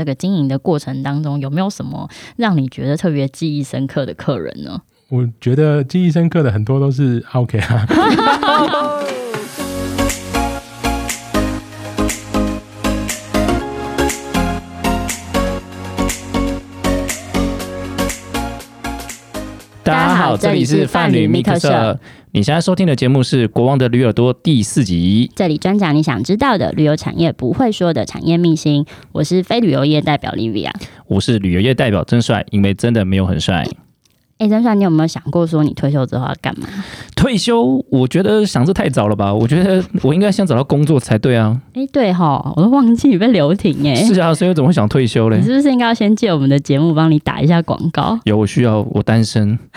[0.00, 4.80] 这个经营的过程当中，有没有什么让你觉得特别记忆深刻的客人呢？
[5.10, 7.86] 我觉得记忆深刻的很多都是 OK 啊。
[19.90, 21.98] 大家好，这里是泛旅密克社。
[22.30, 25.28] 你现在收听的节目是《国王的驴耳朵》第四集。
[25.34, 28.86] 这里专讲你想知道的旅游产业不会说的产业秘辛。
[29.10, 30.70] 我是非旅游业代表 Livia，
[31.08, 33.66] 我是旅游业代表真帅，因为真的没有很帅。
[34.40, 36.66] 哎，张帅，你有没有想过说你退休之后要干嘛？
[37.14, 39.32] 退休，我觉得想这太早了吧？
[39.32, 41.60] 我觉得我应该先找到工作才对啊。
[41.74, 43.94] 哎，对哈，我都忘记你被留停哎。
[43.96, 45.36] 是啊，所以我怎么会想退休嘞？
[45.36, 48.18] 你是不是应该要先借我们的节目帮你打一下广告？
[48.24, 49.58] 有，我需要，我单身。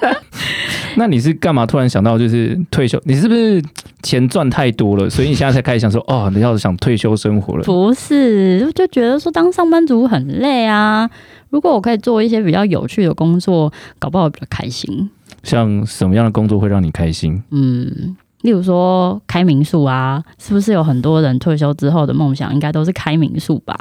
[0.96, 3.00] 那你是干嘛突然想到就是退休？
[3.04, 3.62] 你是不是
[4.02, 7.62] 钱赚太多了，所以你现在才开始想说 哦，你要想退休生活了？
[7.64, 11.08] 不是，就觉得说当上班族很累啊。
[11.50, 15.10] 如果我可以做一些比较有趣的工作，搞不好比较开心。
[15.42, 17.42] 像什么样的工作会让你开心？
[17.50, 23.76] 嗯，例如说开民宿啊，是不是有很多人退休之后的梦想应该都是开民宿吧？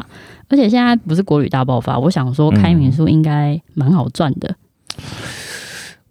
[0.50, 4.54] 而且现在不是国旅大爆发，我想说开民宿应该蛮好赚的。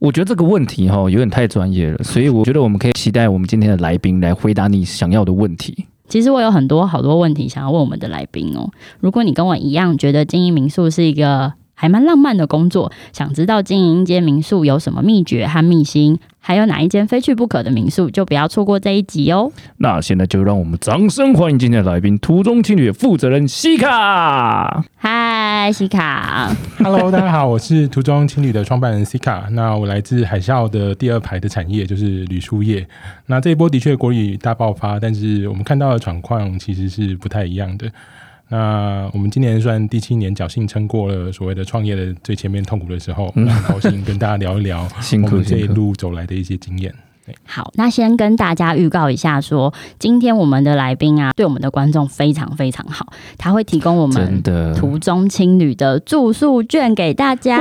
[0.04, 5.86] 我觉得这个问题哈有点太专业了，所以我觉得我们可以期待我们今天的来宾来回答你想要的问题。
[6.08, 8.68] 其实我有很多好多问题想要问我们的来宾哦。
[9.00, 16.18] 如果你跟我一样觉得经营民宿是一个还蛮浪漫的工作，想知道经营一间民宿有什么秘诀和秘辛？
[16.46, 19.50] 还有哪一间非去不可的民宿，就不要错过这一集哦。
[19.78, 24.84] 那现在就让我们掌声欢迎今天的来宾——途中青旅的负责人西卡。
[24.96, 26.54] 嗨，西卡。
[26.78, 29.46] Hello，大家好，我是途中青旅的创办人西卡。
[29.52, 32.86] 那我来自海啸的第二排的产业，就是旅宿业。
[33.24, 37.90] 那这一波的确国旅大爆发，但是我们看到的状况其实是不太一样的。
[38.54, 44.86] 那我们今年算第七年，侥幸撑过了所谓的创业的最前面痛苦的时候，很高兴跟大家聊一聊
[45.24, 46.94] 我们这一路走来的一些经验。
[47.44, 57.58] 好，那先跟大家预告一下，说今天我们的来宾啊，对我们的观众非常非常好，他会提供我们的途中青旅的住宿券给大家。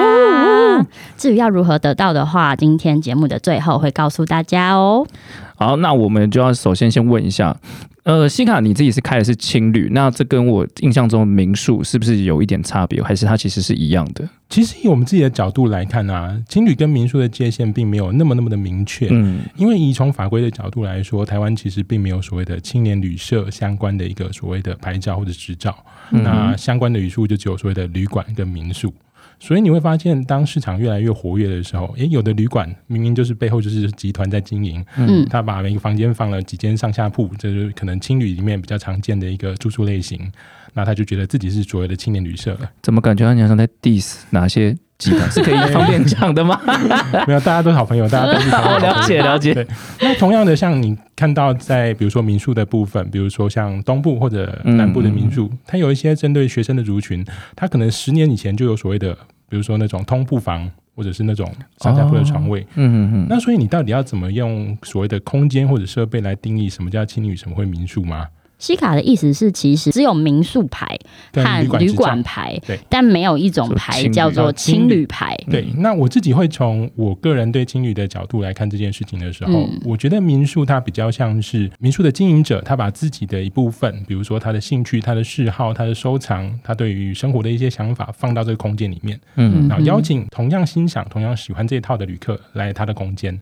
[1.17, 5.07] 至于要如何得到的话，今天节目的最后会告诉大家哦。
[5.55, 7.57] 好，那我们就要首先先问一下。
[8.03, 14.27] 呃，西卡你自己是开的是青旅，那这跟我印象中民宿是不是有一点差别，还是它其实是一样的？
[14.49, 19.07] 其实以我们自己的角度来看啊，青旅跟民宿的界限并没有那么那么的明确。
[19.09, 25.73] 嗯，因为以从法规的角度来说，台湾其实并没有所谓的青年旅社相关的一个所谓的牌照或者执照，
[26.09, 28.93] 那相关的语数就只有所谓的旅馆跟民宿。
[29.39, 40.31] 所以你会发现，当市场越来越活跃的时候，诶，有的旅馆明明就是背后就是集团在经营，嗯，他把每个房间放了几间上下铺，这是可能青旅里面比较常见的一个住宿类型，
[40.73, 42.71] 那他就觉得自己是所谓的青年旅社了。
[42.81, 44.75] 怎么感觉好像在 diss 哪些
[45.11, 46.59] 是可以方便讲的吗？
[47.27, 49.53] 没有，大家都是好朋友，大家都是好 了解了解。
[49.53, 49.67] 对，
[50.01, 57.25] 那同样的，像你看到在比如说民宿的部分，比如说像东部或者南部的民宿，它有一些针对学生的族群，
[57.55, 59.17] 它可能十年以前就有所谓的。
[59.49, 61.47] 比如说那种通铺房，或者是那种
[61.77, 68.25] 上下铺的床位，嗯嗯嗯，那所以你到底要怎么用所谓的空间或者设备来定义什么叫青旅，什么会民宿吗？
[68.63, 70.97] 西卡的意思是，其实只有民宿牌
[71.33, 75.35] 和旅馆牌，对，但没有一种牌叫做青旅牌。
[75.51, 93.37] 对，那我自己会从我个人对青旅的角度来看这件事情的时候，我觉得民宿它比较像是民宿的经营者，他把自己的一部分，比如说他的兴趣、他的嗜好、他的收藏、他对于生活的一些想法，放到这个空间里面，嗯，然后邀请同样欣赏、同样喜欢这一套的旅客来他的空间。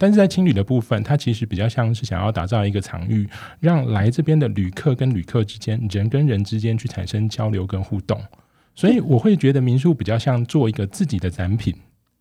[0.00, 3.28] 但是在青旅的部分，它其实比较像是想要打造一个场域，
[3.60, 8.18] 让来这边的旅客跟旅客之间，人跟人之间去产生交流跟互动。
[8.74, 11.74] 所以我会觉得民宿比较像做一个自己的展品，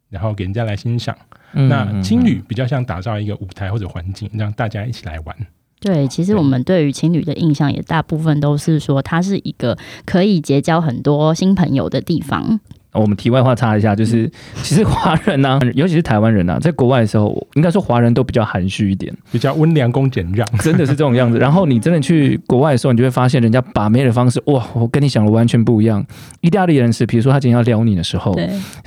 [0.09, 1.17] 然后给人家来欣赏。
[1.53, 5.33] 那青旅比较像打造一个舞台或者环境，让大家一起来玩。
[5.79, 12.59] 对，其实我们对于青旅的印象也大部分都是说，它是一个可以结交很多新朋友的地方。
[12.93, 14.29] 我们题外话插一下，就是
[14.63, 21.37] 其实华人呢， 尤其是台湾人啊，在国外的时候，应该说华人都比较含蓄一点，比较温良恭俭让， 真的是这种样子。
[21.37, 26.03] 然后你真的去国外的时候，你就会发现人家把妹的方式，哇，我跟你想的完全不一样。
[26.41, 28.33] 意大利人是，比如说他今天要撩你的时候，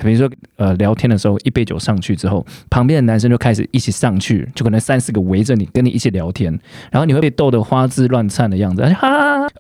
[0.02, 6.52] 比如说呃聊天的时候，一杯酒上去之后，旁边的男生就开始一起上去，就可能三四个围着你，跟你一起聊天，
[6.90, 9.08] 然后你会被逗得花枝乱颤的样子，而且哈，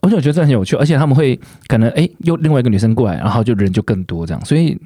[0.00, 4.78] 而且我觉得这很有趣，而且他们会可能哎，又另外一个女生过来，然后就人就更多这样，所以。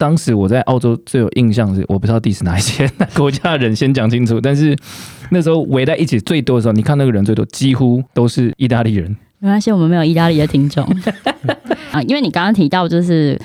[0.00, 4.40] 当时我在澳洲最有印象是，我不知道第是哪一些国家的人先讲清楚。
[4.40, 4.74] 但是
[5.30, 9.14] 那时候围在一起最多的时候，你看那个人最多几乎都是意大利人。
[9.40, 10.82] 没关系，我们没有意大利的听众
[11.92, 13.38] 啊，因为你刚刚提到，就是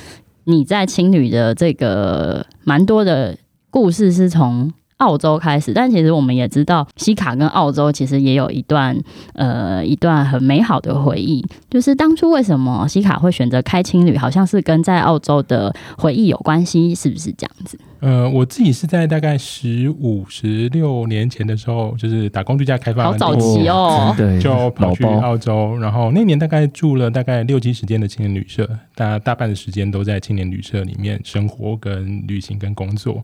[0.45, 3.37] 你在青旅的这个蛮多的
[3.69, 4.71] 故事是从。
[4.97, 8.97] 澳洲开始，但其实我们也知道，西卡跟澳洲其实也有一段
[9.33, 11.45] 呃一段很美好的回忆。
[11.69, 17.77] 就是当初为什么西卡会选择开青旅，好像是跟在澳洲的回忆有关系，是不是这样子？
[17.99, 33.21] 呃，我自己是在大概十五、十六年前的时候，就是打工度假开发，好早期哦，对，就跑去澳洲，然后那年大概住了大概六七十间的青年旅社，大大半的时间都在青年旅社里面生活、跟旅行、跟工作。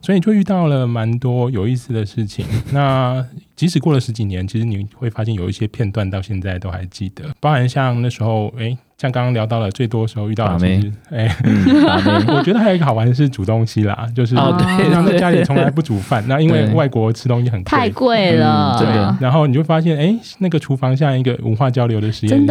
[0.00, 2.46] 所以就遇到了蛮多有意思的事情。
[2.72, 3.24] 那
[3.56, 8.76] 即使过了十几年，其实你会发现有一些片段到现在都还记得，包含像那时候，哎。
[8.98, 11.28] 像刚刚聊到了最多时候遇到的，其实哎，
[12.34, 18.88] 我觉得还有一个好玩的是煮东西啦，就是平常在家里从来不煮饭，那因为外国吃东西很太贵了，对。
[19.20, 22.46] 然后你就发现，哎，那个厨房像一个文化交流的实验室，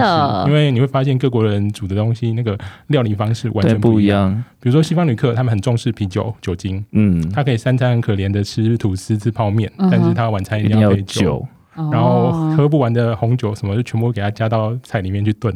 [0.46, 2.56] 因为你会发现各国人煮的东西那个
[2.90, 4.32] 料理方式完全不一样。
[4.60, 11.46] 比如说西方旅客，他们很重视啤酒酒精，嗯，他可以三餐很可怜的吃吐司吃泡面，但是他晚餐一定要配酒，
[11.76, 15.54] 然后喝不完的红酒什么就全部给他加到菜里面去炖。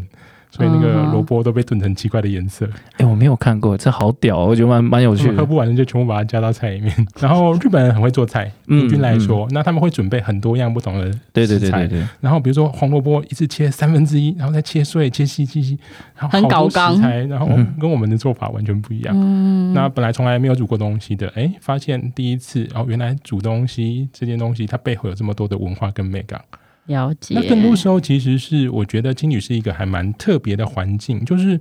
[0.52, 2.68] 所以那个萝卜都被炖成奇怪的颜色。
[2.98, 5.32] 哎，我没有看过，这好屌，我觉得蛮蛮有趣。
[5.32, 7.08] 喝不完的就全部把它加到菜里面。
[7.20, 12.08] 然后日本人很会做菜，平均来说，那他们会准备很多样不同的对对对对对。
[12.20, 15.78] 然后比如说红萝卜一次切三分之一，然后再切碎、切细、切细，
[16.16, 17.00] 然后很搞纲。
[17.00, 17.48] 然后
[17.80, 19.14] 跟我们的做法完全不一样。
[19.16, 19.74] 嗯。
[19.74, 26.42] 那本来从来没有煮过东西的，哎，发现第一次哦，原来煮东西这件东西它背后有这么多的文化跟美感。
[26.90, 27.34] 了解。
[27.34, 31.60] 那更多时候其实是我觉得青旅是一个还蛮特别的环境，就是，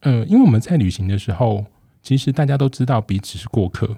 [0.00, 1.64] 呃，因为我们在旅行的时候，
[2.00, 3.96] 其实大家都知道彼此是过客，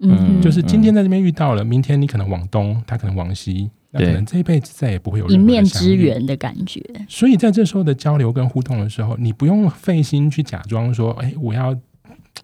[0.00, 6.82] 嗯，就是今天在这边遇到了，明天你可能往东，他可能往西，那可能这一辈子再也不会有一面之缘的感觉。
[7.06, 11.76] 所以在这时候的交流跟互动的时候，你不用费心去假装说，哎，我要。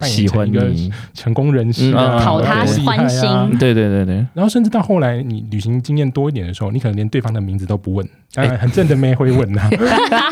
[0.00, 0.70] 喜欢一个
[1.14, 3.28] 成功人士，讨他欢心。
[3.58, 4.16] 对对对对。
[4.34, 9.68] 然后甚至到后来，你旅行经验多一点的时候，你可能连对方的名字都不问，当然很正的妹会问呐。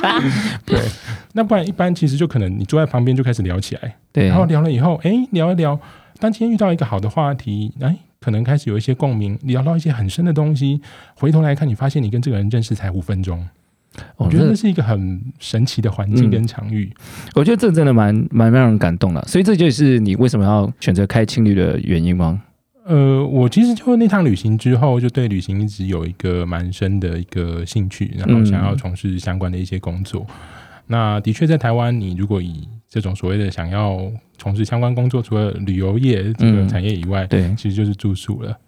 [0.65, 0.81] 对，
[1.33, 4.29] 那不然一般其实就可能你坐在旁边就开始聊起来，对。
[4.29, 5.79] 然后聊了以后，哎，聊一聊，
[6.19, 10.81] 当今天遇到一个好的话题，哎，可能开始有一些共鸣，聊到一些很深的东西，
[11.15, 13.47] 回头来看，你发现你跟这个人认识才五分钟。
[14.17, 16.93] 我觉得这是一个很神奇的环境跟场域，
[17.35, 22.43] 我觉得这真的蛮蛮让人感动的，所以这就是你为什么要选择开青旅的原因吗？
[22.85, 30.27] 呃，我其实就那趟旅行之后，就对旅行一直有一个蛮深的一个兴趣，然后想要从事相关的一些工作。
[30.87, 38.59] 那的确在台湾，你如果以这种所谓的想要从事相关工作，除了旅游业这个产业以外，对，其实就是住宿了。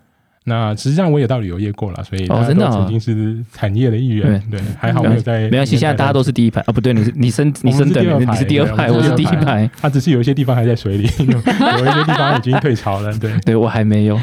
[0.44, 4.42] 那实际上我也到旅游业过了，所以哦真的曾经是产业的一员。
[4.50, 5.42] 对，还好没有在。
[5.50, 9.70] 没关系，现在大家都是第一排啊，不对，你是你升你升等，你是第二排，我是第一排。
[9.80, 13.16] 他只是有一些地方还在水里，有一些地方已经退潮了。
[13.18, 14.20] 对， 对我还没有，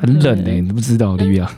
[0.00, 1.48] 很冷诶，你不知道， 利亚。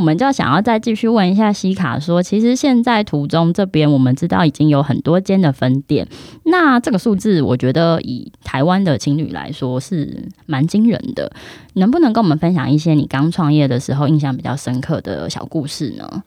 [0.00, 6.08] 我们就想要再继续问一下西卡说，其实现在途中这边我们知道已经有很多间的分店，
[6.44, 11.30] 那这个数字我觉得以台湾的情侣来说是蛮惊人的。
[11.74, 16.22] 能不能跟我们分享一些你刚创业的时候印象比较深刻的小故事呢？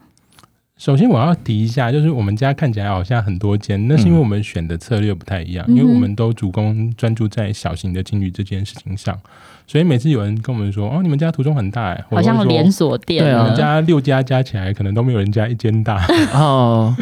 [0.83, 9.17] 首先我要提一下，就是我们家看起来好像很多间，那是因为我们选的策略不太一样，因为我们都主攻专注在小型的情侣这件事情上。
[9.65, 16.93] 所以每次有人跟我们说：“哦，你们家途中很大，哎，好像连锁店。”对啊，我们家六家加起来可能都没有人家一间大 哦。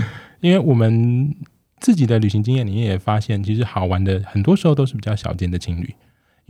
[0.42, 1.36] 因为我们
[1.80, 5.92] 自己的旅行经验，里面也发现，其实好玩的很多时候都是比较小间的情侣。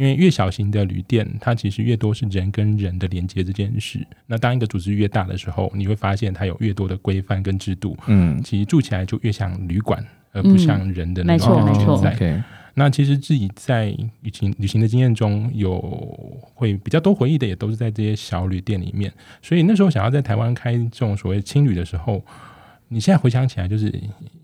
[0.02, 4.04] 因为越小型的旅店，它其实越多是人跟人的连接这件事。
[4.26, 7.96] 那当一个组织越大的时候，你会发现它有越多的规范跟制度。
[8.08, 12.44] 嗯，其实住起来就越像旅馆，而不像人的那种感觉在。
[12.74, 15.80] 那其实自己在旅行旅行的经验中有
[16.56, 19.14] 会比较多回忆的，也都是在这些小旅店里面。
[19.40, 22.26] 所以那时候想要在台湾开这种所谓青旅的时候，
[22.88, 23.94] 你现在回想起来就是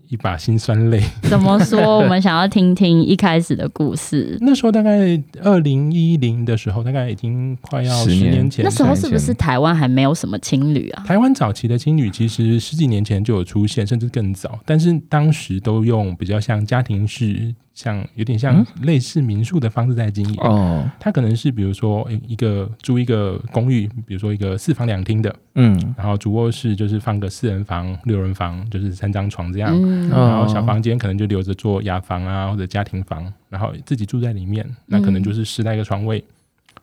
[0.08, 1.02] 一把辛酸泪。
[1.28, 1.98] 怎么说？
[1.98, 4.36] 我们想要听听一开始的故事。
[4.42, 8.64] 那时候大概二零一零的时候，大概已经快要十年前。
[8.64, 11.04] 那时候是不是台湾还没有什么青旅啊？
[11.06, 17.54] 台湾早期的青旅其实十几年前就有出现，甚至更早，但是当时都用比较像家庭式。
[17.78, 20.34] 像有点像类似民宿的方式在经营。
[20.40, 29.70] 哦，它可能是比如说一个租一个公寓，比如说一个四房两厅的，嗯，然后主卧室就是放个四人房、六人房，就是三张床这样，
[30.08, 36.24] 然后小房间可能就留着做雅房啊或者家庭房，然后自己住在里面，那可能就是十来个床位，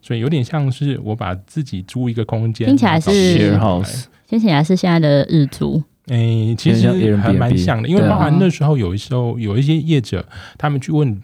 [0.01, 3.59] 所以有点像是我把自己租一个空间，听起来是
[4.29, 5.83] 听起来是现在的日租。
[6.07, 10.23] 哎，其实还蛮像的，因为包含那时候有时候有一些业者，
[10.57, 11.21] 他们去问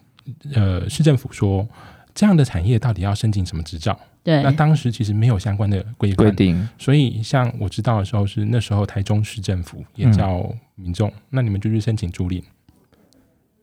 [0.54, 1.68] 呃市政府说，
[2.16, 4.00] 这样的产业到底要申请什么执照？
[4.24, 12.42] 对，那当时其实没有相关的规规定，所以像我知道的时候是那时候台中市政府也叫民众，那你们就去申请租赁。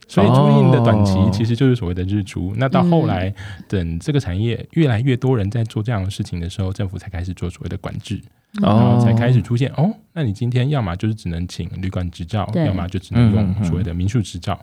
[0.09, 2.55] 所以租赁的短期其实就是所谓的日租。
[2.57, 3.33] 那到后来，
[3.69, 8.19] 等这个产业越来越多人在做这样的事情的时候，政府才开始做所谓的管制，
[8.55, 9.95] 然后才开始出现哦。
[10.15, 14.59] 那你今天要么就是只能请旅馆执照，要么就只能用所谓的民宿执照。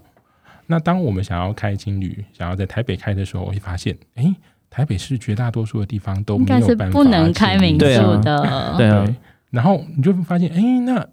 [0.66, 4.36] 那当我们想要开青旅，想要在台北开的时候，我会发现，哎，
[4.72, 9.06] 台北市绝大多数的地方都没有办法不能开民宿的，对啊。
[9.52, 11.08] 然后你就会发现，哎，那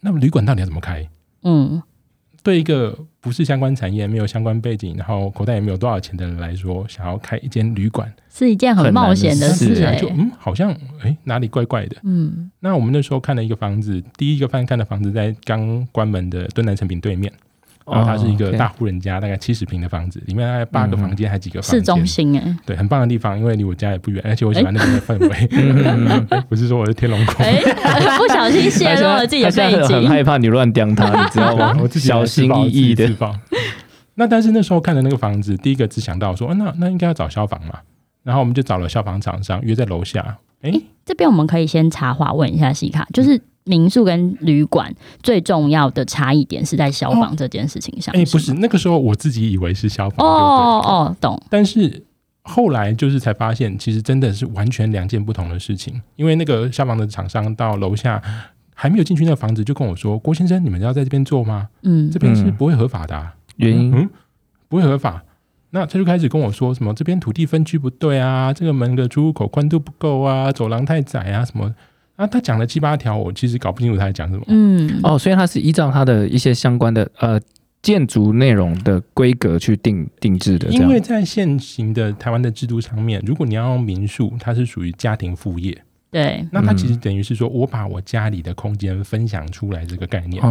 [0.00, 1.08] 那旅馆到底要怎么开？
[1.44, 1.80] 嗯。
[2.40, 2.96] 对一个
[3.28, 9.74] 不是相关产业、没有相关背景，然后口袋也没有多少钱的人来说，想要开一间旅馆是一件很冒险的事。
[10.00, 11.96] 就嗯，好像哎哪里怪怪的。
[12.04, 17.30] 嗯，那我们那时候看了一个房子，第一个翻看的房子在刚关门的敦南成品对面。
[17.90, 21.80] 然后它是一个大户人家，大概七十平的房子，里面大概八个房间，还几个房间。
[21.80, 25.48] 市中心哎，对，很棒的地方，因为离我家也不远，而且我喜欢那边的氛围。
[26.48, 27.34] 不是说我是天龙宫，
[28.18, 31.76] 不小心泄露了自己的背景，很害怕你乱刁他，你知道吗？
[31.80, 33.10] 我自己小心翼翼的。
[34.14, 37.78] 那但是那时候看的那个房子，第一个只想到说，那那应该要找消防嘛，
[38.24, 40.38] 然后我们就找了消防厂商约在楼下。
[40.62, 40.72] 哎，
[41.04, 43.40] 这边我们可以先插话问一下西卡，就是。
[43.68, 48.14] 民宿跟旅馆最重要的差异点是在消防这件事情上。
[48.16, 50.26] 哎，不是，那个时候我自己以为是消防。
[50.26, 51.40] 哦哦，懂。
[51.50, 52.02] 但是
[52.42, 56.00] 后来就是才发现，其实真的是完全两件不同的事情。
[56.16, 58.22] 因为那个消防的厂商到楼下
[58.74, 61.68] 还没有进去那个房子，就跟我说：“郭先生，你们要在这边做吗？
[61.82, 63.30] 嗯，这边是不会合法的。
[63.56, 64.08] 原因嗯，
[64.68, 65.22] 不会合法。
[65.70, 71.74] 那他就开始跟我说什么这边土地分区不对啊，这个门的出入口宽度不够啊，走廊太窄啊，什么。”
[72.18, 74.42] 啊，他讲了七八条，我其实搞不清楚他在讲什么。
[74.48, 77.40] 嗯，哦，所以他是依照他的一些相关的呃
[77.80, 80.68] 建筑内容的规格去定定制的。
[80.70, 85.80] 因为在现行的台湾的制度上面，如果你要用民宿，它是属于家庭副业。
[86.10, 90.42] 对，那它其实等于是说我把我家里的空间分享出来这个概念。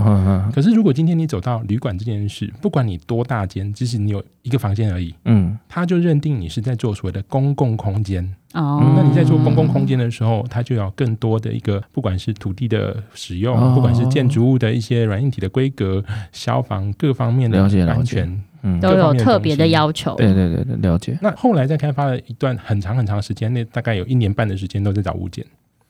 [0.53, 8.35] 可是如果今天你走到旅馆这件事，不管你多大间，即使你有一个房间而已，嗯，他就认定你是在做所谓的公共空间。
[8.53, 20.15] 哦，那你在做公共空间的时候，它就要更多的一个，不管是土地的使用，不管是建筑物的一些软硬体的规格、消防各方面的安全，嗯，都有特别的要求。
[20.15, 21.17] 对对对对，了解。
[21.21, 25.45] 那后来在开发了一段很长很长时间，内大概有一年半的时间都在找物件，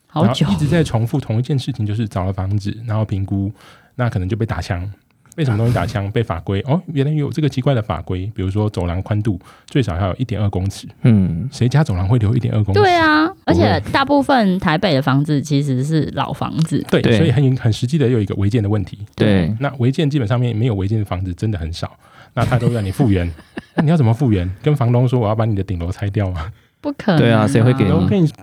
[0.06, 3.50] 好久，一直在重复同一件事情，就是找了房子，然后评估，
[3.96, 4.90] 那可能就被打枪。
[5.36, 6.10] 被什么东西打枪？
[6.10, 10.88] 被法规哦，原来有这个奇怪的法规，比如说走廊宽度最少要有一点二公尺。
[11.02, 12.80] 嗯，谁家走廊会留一点二公尺？
[12.80, 16.84] 对啊，而且大部分台北的房子其实是老房子。
[16.90, 18.98] 对，所以很很实际的有一个违建的问题。
[19.14, 21.96] 对，那违建基本上面没有违建的房子真的很少，
[22.38, 23.28] 那他都让你复原。
[23.74, 24.48] 那你要怎么复原？
[24.62, 26.52] 跟房东说我要把你的顶楼拆掉吗？
[26.80, 27.90] 不可能，对啊，谁会给你？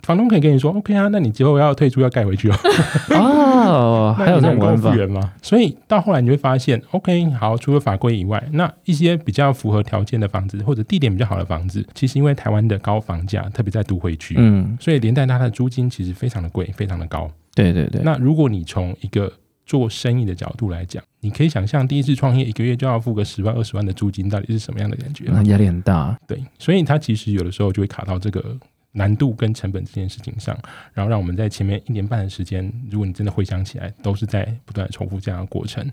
[0.04, 2.56] 房东可以跟你说，OK 啊，那你之后要退出要盖回去哦。
[3.16, 5.32] 哦，还有这种办法吗？
[5.42, 17.32] 所以到后来你会发现，OK，好，除了法规以外，那一些比较符合条件的房子或者地点比较好的房子，其实因为台湾的高房价，特别在都会区，嗯，所以连带它的租金其实非常的贵，非常的高。
[17.56, 18.02] 对对对。
[18.04, 19.32] 那如果你从一个
[19.66, 25.26] 做生意的角度来讲，你可以想象第一次创业一个月就要付个十万二十万的租金，到底是什么样的感觉？
[25.28, 26.18] 那压力很大。
[26.28, 28.56] 对，所以它其实有的时候就会卡到这个
[28.92, 30.58] 难度跟成本这件事情上，
[30.94, 35.90] 然后让我们在前面一年半的时间，如果你真的回想起来，都是在不断重复这样的过程，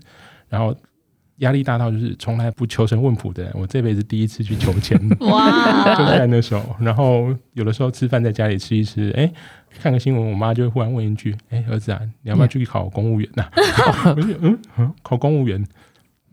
[0.49, 0.75] 然后。
[1.37, 5.95] 压力大到就是从来不求神问卜的人，我这辈子第一次去求签， 哇！
[5.95, 9.31] 就在那时候，然后有的时候吃饭在家里吃一吃，哎，
[9.81, 13.45] 看个新闻，我妈就会忽然问一句：“哎，儿子啊，你要不要去考公务员呐？”
[14.15, 15.65] 我就嗯嗯，考公务员。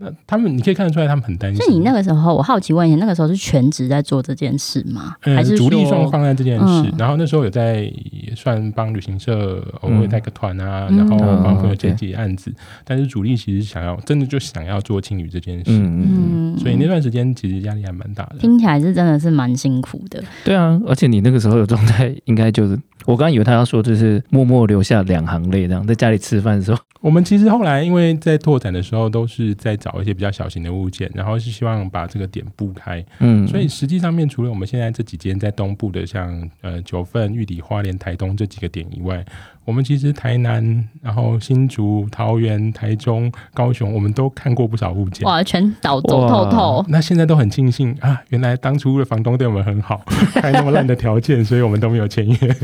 [0.00, 1.62] 那他们，你可以看得出来，他们很担心。
[1.62, 5.14] 是你那个时候，我好奇问一下，那个时候是全职在做这件事吗？
[5.20, 6.90] 还是主力算放在这件事？
[6.98, 7.92] 然后那时候有在
[8.34, 12.50] 算帮旅行社偶尔带个团啊，然后帮朋友接接案子。
[12.84, 18.38] 但是主力其实想要真的就想要做青旅这件事，嗯，所以那段时间其实压力还蛮大的。
[18.38, 20.22] 听起来是真的是蛮辛苦的。
[20.44, 26.80] 对啊，而且你那个时候的状态，应该就是我刚刚以为他要说就是默默流下两行泪，这样在家里吃饭的时候。
[27.00, 33.02] 我们其实后来因为在拓展的时候，都是在找一些比较小型的物件，然后是希望把这个点布开。
[33.20, 39.24] 嗯，所以实际上面除了我们现在这几间在东部的，像呃九份、玉里、花莲、台东这几个点以外，
[39.64, 45.26] 我们其实台南、然后新竹、桃园、台中、高雄，我们都看过不少物件。
[45.26, 46.84] 哇，全倒走透透。
[46.88, 50.04] 那现在都很庆幸啊，原来当初的房东对我们很好，
[50.34, 52.56] 开那么烂的条件，所以我们都没有签约。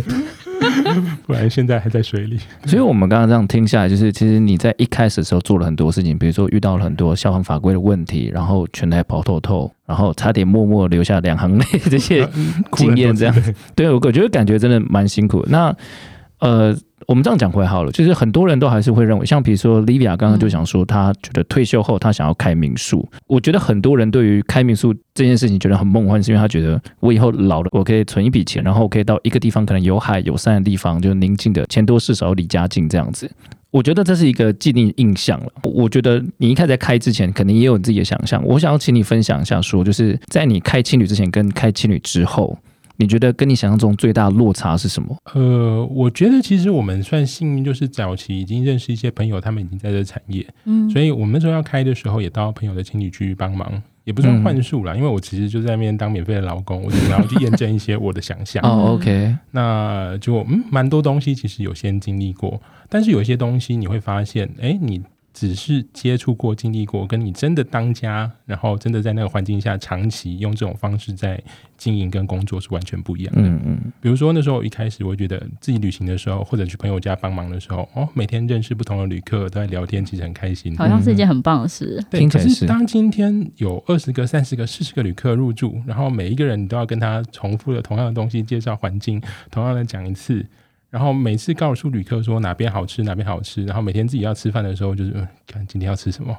[1.26, 2.38] 不然现在还在水里。
[2.66, 12.26] 所以，我们刚刚这样听下来，就是其实你在一开始的时候做了很多事情，比如说遇到了很多消防法规的问题，然后全台跑透透，然后差点默默留下两行泪这些
[12.72, 13.34] 经验，这样。
[13.74, 15.44] 对，我我觉得感觉真的蛮辛苦。
[15.48, 15.74] 那
[16.40, 16.76] 呃。
[17.06, 23.08] 我们这样讲回好了，就是很多人都还是会认为，像比如说 Livia 刚刚就想说，他觉得退休后他想要开民宿。
[23.28, 33.30] 我觉得很多人对于开民宿这件事情觉得很梦幻，是因为他觉得我以后老了，我可以存一笔钱，然后我可以到一个地方，可能有海有山的地方，就宁静的，钱多事少，离家近这样子。
[33.70, 35.46] 我觉得这是一个既定印象了。
[35.62, 38.44] 我觉得你一开始在开之前，肯定也有你自己的想象。
[38.44, 42.58] 我想要请你分享一下，说就是在你开青旅之前跟开青旅之后。
[42.96, 45.16] 你觉得跟你想象中最大的落差是什么？
[45.34, 58.62] 呃，我觉得其实我们算幸运，就是早期已经认识一些朋友，他们已经在这产业，嗯，所以我们那时候要开的时候，也到朋友的情侣去帮忙，也不算幻术了，因为我其实就在那边当免费的劳工，我就然后去验证一些我的想象。
[58.66, 65.02] 哦，OK，那就嗯，蛮多东西其实有先经历过，但是有一些东西你会发现，哎，你。
[65.36, 71.38] 只是接触过、经历过，跟你真的当家，然后真的在那个环境下长期用这种方式在
[71.76, 73.42] 经营跟工作是完全不一样的。
[73.42, 73.92] 嗯嗯。
[74.00, 82.02] 比如说那时候一开始，我觉得自己旅行的时候，或者去朋友家帮忙的时候，哦，每天认识不同的旅客，都在聊天，其实很开心，好像是一件很棒的事。
[82.08, 90.46] 对，可是当今天有二十个、三十个、四十个旅客入住，然后每一个人你都要跟他重复的同样的东西，介绍环境，同样的讲一次。
[90.96, 95.12] 然后每次告诉旅客说哪边好吃哪边好吃，然后每天自己要吃饭的时候就是
[95.46, 96.34] 看今天要吃什么。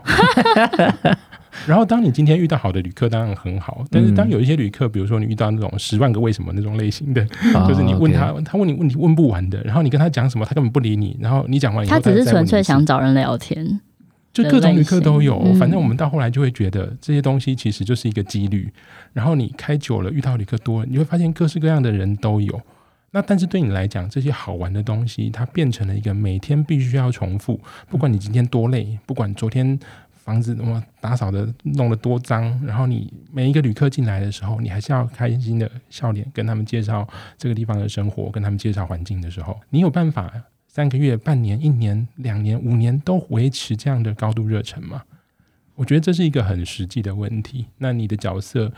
[1.68, 7.24] 然后当你今天遇到好的旅客当然很好，但是当有一些旅客，比如说你遇到那种十万个为什么那种类型的，
[7.68, 13.80] 就是你问他他问你问题问不完的，然后你跟他讲什么他根本不理你，然后你讲完以后他只是纯粹想找人聊天，
[14.34, 15.54] 就各种旅客都有。
[15.60, 18.74] 反正我们到后来就会觉得这些东西其实就是一个几率。
[19.14, 22.60] 然后你开久了遇到旅客多，你会发现各式各样的人都有。
[23.12, 27.60] 那但是对你来讲，这些好玩的东西，它变成了一个每天必须要重复。
[27.90, 29.80] 不管你今天多累，不管昨天
[30.12, 40.32] 房子么打扫的弄得多脏，然后你每一个旅客进来的时候，你还是要开心的笑脸跟他们介绍这个地方的生活，跟他们介绍环境的时候，你有办法
[40.68, 45.02] 三个月、半年、一年、两年、五年都维持这样的高度热忱吗？
[45.76, 47.68] 我觉得这是一个很实际的问题。
[47.78, 48.72] 那你的角色，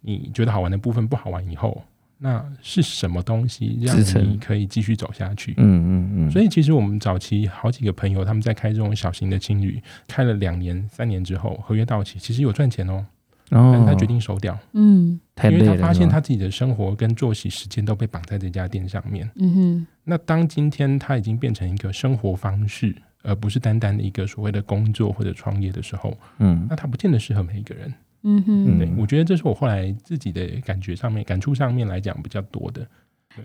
[0.00, 1.84] 你觉得好玩的部分不好玩以后？
[2.18, 5.52] 那是什么东西让你可以继续走下去？
[5.58, 6.30] 嗯嗯嗯。
[6.30, 13.04] 所以其实我们早期好几个朋友他们在开这种小型的青旅，开了两年、三年之后，合约到期，其实有赚钱哦。
[13.50, 13.84] 哦。
[13.86, 14.58] 他决定收掉。
[14.72, 15.20] 嗯。
[15.44, 19.30] 因为他发现他自己的生活跟作息时间都被绑在这家店上面。
[19.36, 19.86] 嗯哼。
[20.04, 27.92] 那当今天他已经变成一个生活方式，而不是单单的一个所谓的工作或者创业的时候，嗯，那他不见得适合每一个人。
[28.28, 32.84] 嗯哼，对，我觉得这是我后来自己的感觉上面、感触上面来讲比较多的。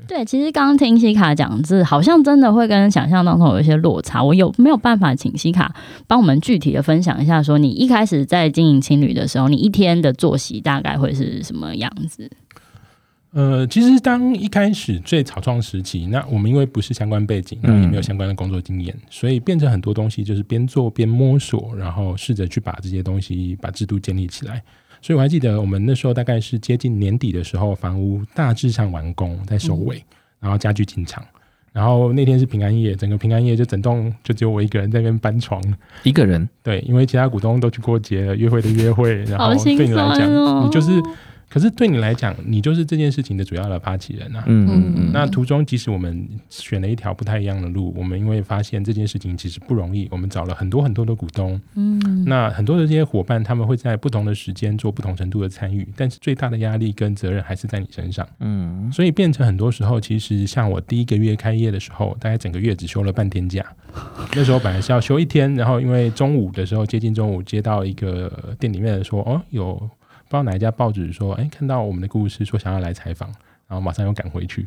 [0.08, 4.24] 对，其实刚刚听西卡讲，是好像真的会跟想象当中有一些落差。
[4.24, 5.76] 我有没有办法请西卡
[6.08, 7.44] 帮我们具体的分享一下？
[7.44, 12.28] 说你一开始在经营情侣的时候，你一天的作息大概会是什么样子？
[13.34, 24.62] 呃，其实当一开始最草创时期，那我们因为不是相关背景，然后也没有相关的工作经验，所以变成很多东西就是边做边摸索，然后试着去把这些东西把制度建立起来。
[25.02, 30.04] 所以我还记得我们那时候大概是接近年底的时候，房屋大致上完工，在收尾，
[30.42, 31.24] 然后家具进场，
[31.72, 35.64] 然后那天是平安夜，整个平安夜就整栋就只有我一个人在那边搬床，
[36.04, 41.02] 一个人，对，因为其他股东都去过节了，约会的约会， 然后对你来讲，你就是。
[41.52, 44.42] 可是对你来讲，你就是这件事情的主要的发起人啊。
[44.48, 45.12] 嗯嗯嗯。
[45.12, 51.60] 那途中，即使我们选了一条不太一样的路，我们因为发现这件事情其实不容易，我们找了很多很多的股东。
[51.76, 52.24] 嗯。
[52.24, 58.26] 那很多的这些伙伴，他们会在不同的时间做不同程度的参与，但是最大的压力跟责任还是在你身上。
[58.40, 58.90] 嗯。
[58.90, 63.66] 所以变成很多时候，其实像我第一个月开业的时候，大概整个月只休了半天假。
[64.34, 69.90] 那时候本来是要休一天，然后因为中午的时候接近中午，接到一个店里面的说，哦有。
[70.32, 73.28] 不知道哪一家报纸说，哎，看到我们的故事，说想要来采访，
[73.68, 74.66] 然后马上又赶回去，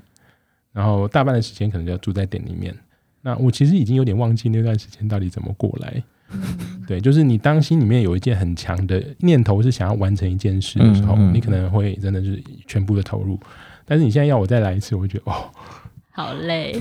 [0.75, 2.77] 然后大半的时间可能就要住在店里面。
[3.23, 6.03] 那我其实已经有点忘记那段时间到底怎么过来。
[6.87, 13.41] 对，就是你当心里面有一件很强的念头是想要完成一件事的时候，你可能会真的是全部的投入。
[13.87, 15.51] 但是你现在要我再来一次，我会觉得哦。
[16.11, 16.79] 好累，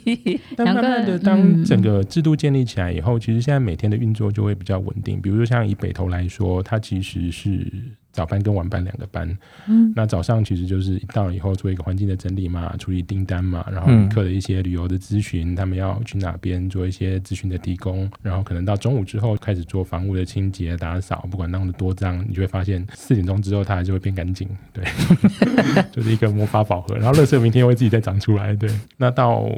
[0.56, 5.20] 但慢慢的，当整个制度建立起来以后，其实现在每天的运作就会比较稳定。
[5.20, 7.70] 比如说像以北投来说，它其实是
[8.12, 9.26] 早班跟晚班两个班，
[9.66, 24.84] 嗯，那早上其实就是到了以后做一个环境的整理嘛，处理订单嘛，然后旅客的一些旅游的咨询，他们要去哪边做一些咨询的提供，然后可能到中午之后开始做房屋的清洁打扫，不管弄得多脏，你就会发现四点钟之后它还是会变干净，对，
[25.90, 29.50] 就是一个魔法宝盒，然后乐色明天会自己再长出来，对，那到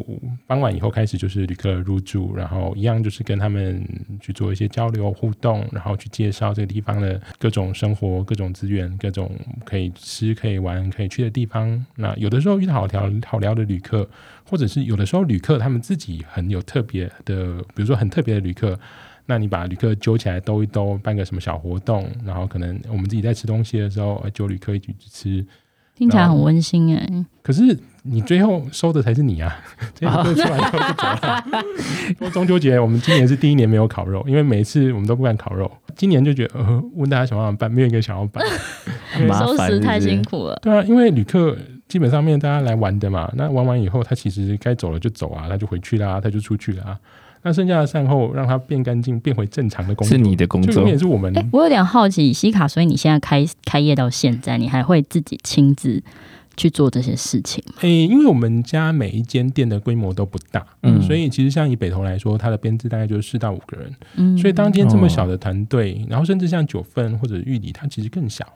[0.46, 3.84] 傍晚以后开始就是旅客入住，然后一样就是跟他们
[4.20, 8.43] 去做一些交流互动，然后去介绍这个地方的各种生活各种。
[8.52, 9.30] 资源各种
[9.64, 11.84] 可以吃、可以玩、可以去的地方。
[11.96, 14.08] 那有的时候遇到好聊好聊的旅客，
[14.48, 18.78] 或者是有的时候旅客他们自己很有特别的，比如说很特别的旅客，
[19.26, 25.46] 那你把旅客揪起来兜一兜，办个什么小活动，然后可能我们自己在吃东西的时候，揪旅客一起去吃，
[25.94, 27.26] 听起来很温馨哎。
[27.42, 27.78] 可是。
[28.06, 29.56] 你最后收的才是你啊！
[29.94, 31.44] 这个出来以后就走了。
[32.20, 35.70] 说中秋节，我们今年是第一年没有烤肉，因为每一次我们都不敢烤肉。
[35.96, 38.44] 今年就觉得，呃，问大家想办法办，没有一个想要办，
[39.38, 40.58] 收拾太辛苦了。
[40.62, 41.56] 对啊，因为旅客
[41.88, 46.98] 基本上面大家来玩的嘛，那玩完以后，他其实该走了就走啊，他就回去啦，他就出去了啊。
[47.42, 51.32] 那剩下的善后，让它变干净，变回正常的工作，是你的工作，永远是我们。
[51.52, 56.02] 我有点好奇，西卡，所以你现在开开业到现在，你还会自己亲自？
[56.56, 57.62] 去做这些事情。
[57.80, 68.46] 诶，因为我们家每一间店的规模都不大，嗯，所以其实像以北投来说，它的编制大概就是四到五个人，嗯，所以当天这么小的团队，然后甚至像九份或者玉里，它其实更小。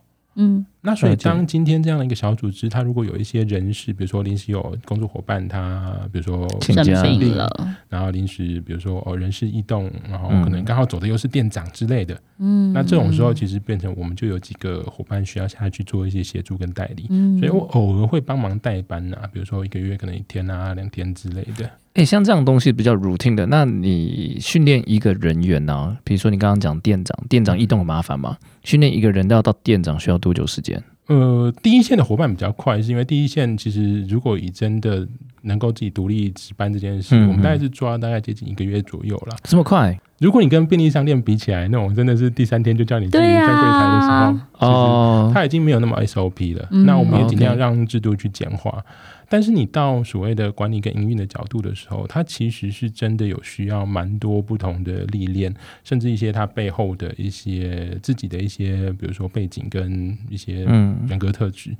[0.40, 7.50] 嗯，那所以当今天这样的一个小组织，他如果有一些人事，比如说临时有工作伙伴，他比如说请假了，
[7.88, 21.68] 然后临时比如说哦人事异动，然后可能刚好走的又是店长之类的，嗯，那这种时候其实变成我们就有几个伙伴需要下去做一些协助跟代理，嗯，所以我偶尔会帮忙代班啊，比如说一个月可能一天啊两天之类的。
[21.94, 25.96] 哎，像这样东西比较 routine 的，那你训练一个人员呢？
[26.04, 28.36] 比如说你刚刚讲店长，店长异动很麻烦吗？
[28.62, 30.80] 训练一个人要到店长需要多久时间？
[31.08, 35.08] 呃，第一线的伙伴比较快，是因为第一线其实如果以真的
[35.42, 39.36] 能够自己独立值班这件事，我们大概是抓大概接近一个月左右了。
[39.42, 39.98] 这么快？
[40.20, 46.68] 如果你跟便利商店比起来，那种真的是第三天就叫你进在柜台的时候，哦，他已经没有那么 SOP 了。
[46.84, 48.84] 那我们也尽量让制度去简化。
[49.28, 61.76] 但是你到所谓的管理跟营运的角度的时候，它其实是真的有需要蛮多不同的历练，甚至一些它背后的一些自己的一些，比如说背景跟一些人格特质，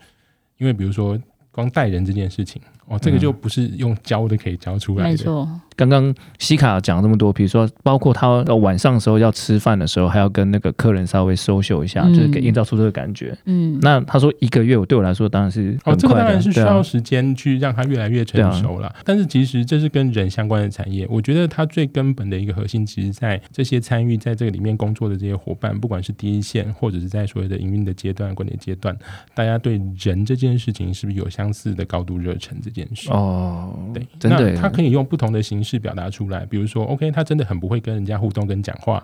[0.59, 1.19] 因为比如说
[1.51, 2.61] 光带人这件事情。
[2.89, 5.11] 哦，这个就不是用教的可以教出来的。
[5.11, 13.37] 没错，刚刚西卡讲这么多，比如说包括他晚上的时候要吃饭的时候，还要跟那个客人稍微 social 一下，就是给营造出这个感觉。
[13.45, 18.95] 嗯，那他说一个月，我对我来说当然是哦，这个当然是需要时间去让他越来越成熟了。
[19.05, 28.97] 但是其实这是跟人相关的产业，我觉得它最根本的一个核心，其实在这些参与在这个里面工作的这些伙伴，不管是第一线或者是在所谓的营运的阶段、管理阶段，
[29.35, 32.59] 大家对人这件事情是不是有相似的高度热忱？
[32.61, 39.03] 这件事哦，对，那他可以用不同的形式表达出来，比如说，OK，他真的很不会跟人家互动跟讲话，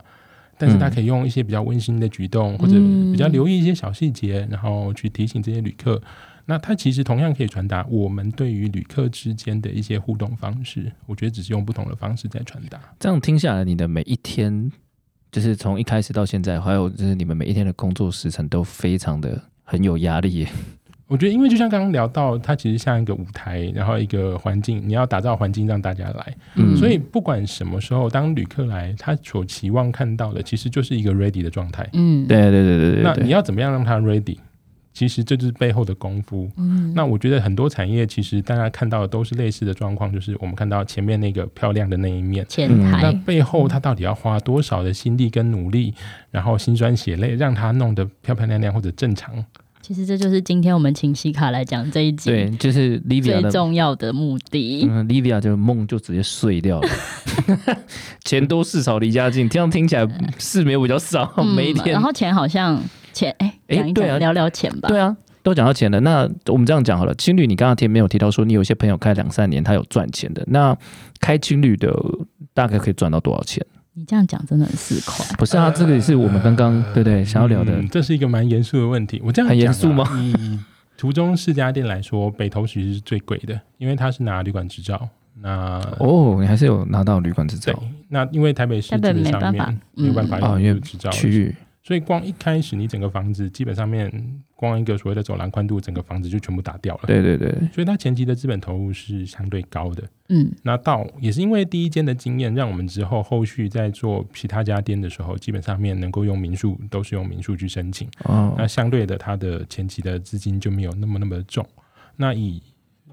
[0.59, 2.75] 但是他可以用一些比较温馨的举动，或者
[3.13, 6.01] 比较留意一些小细节，然后去提醒这些旅客。
[6.47, 10.93] 那他其实同样可以传达我们对于旅客之间的一些互动方式。
[11.07, 12.79] 我觉得只是用不同的方式在传达。
[13.01, 14.71] 这样听下来，你的每一天，
[15.33, 20.47] 就是从一开始到现在，还有就是你们每一天的工作时程都非常的很有压力。
[21.07, 26.35] 我觉得，因为就像刚刚聊到，它其实像一个舞台，然后一个环境，你要打造环境让大家来。
[26.57, 31.89] 嗯，所以不管什么时候，当旅客来，他所期望看到的，其实就是一个 ready 的状态。
[31.93, 33.03] 嗯，对对对对对。
[33.03, 34.39] 那你要怎么样让他 ready？
[34.95, 36.49] 其实这就是背后的功夫。
[36.57, 45.93] 嗯，那我觉得很多产业其实大家看到的都是类似的状况，就是我们看到前面那个漂亮的那一面，前台，那背后他到底要花多少的心力跟努力，
[46.31, 49.45] 然后辛酸血泪，让他弄得漂漂亮亮或者正常。
[49.87, 54.89] 其实这就是今天我们请西卡来讲这一集，对，就是 Livia 最重要的目的。
[54.89, 56.89] 嗯，Livia 就梦就直接碎掉了，
[58.25, 61.93] 钱多事少离家近，这样听起来事没有比较少，每一天。
[61.93, 64.89] 然后钱好像钱，哎哎，对啊，聊聊钱吧。
[64.89, 66.01] 对啊，都讲到钱了。
[66.01, 70.75] 那我们这样讲好了，青旅，你刚刚听没有提到说你有些朋友开两三年他有赚钱的，那
[71.21, 71.95] 开青旅的
[72.55, 73.63] 大概可以赚到多少钱？
[73.97, 75.71] 你这样讲真的很四块，不是啊？
[75.71, 79.23] 这个也是我们刚刚对不对想要聊的，这是一个蛮严肃的问题。
[79.25, 80.05] 我这样很严肃吗？
[80.19, 80.59] 以
[80.97, 85.09] 途中四家店来说，北投其实是最贵的，因为它是拿旅馆执照。
[85.41, 87.73] 那哦，你还是有拿到旅馆执照。
[88.09, 94.11] 那因为台北市基本上面没有办法用执照区域，所以光一开始你整个房子基本上面。
[94.65, 97.03] 光一个所谓的走廊宽度，整个房子就全部打掉了。
[97.07, 100.03] 对对对，所以它前期的资本投入是相对高的。
[100.31, 108.09] 嗯，那到也是因为第一间的经验，让我们之后后续在做其他家店的时候，基本上面能够用民宿都是用民宿去申请。
[108.25, 111.67] 哦，那相对的，它的前期的资金就没有那么那么的重。
[112.17, 112.63] 那以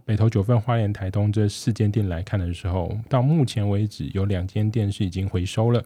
[0.05, 5.83] 北投九份、花莲、台东这四间店来看的时候，到目前为止有两间店是已经回收了，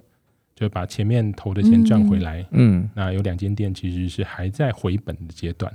[0.55, 2.45] 就把前面投的钱赚回来。
[2.51, 5.71] 嗯，那有两间店其实是还在回本的阶段。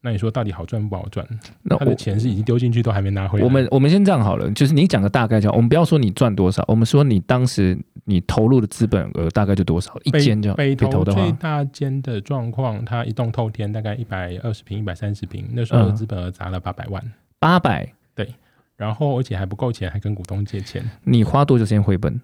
[0.00, 1.26] 那你说到底好赚不好赚？
[1.62, 3.44] 那他的钱是已经丢进去，都还没拿回来。
[3.44, 5.56] 我们我们先这样好了，就是你讲个大概就好。
[5.56, 9.98] 我们不要说你赚多少，我们说你当时你投入的资本额大概就多少？
[10.04, 17.02] 一间就北投最大间的状况，它一栋透天大概一百二十平、一百三十平，那时候的资本额砸了八百万。
[17.40, 18.32] 八百对，
[18.76, 20.88] 然后而且还不够钱，还跟股东借钱。
[21.02, 22.20] 你花多久时间回本？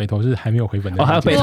[0.00, 1.42] 北投是还没有回本的，还有北投，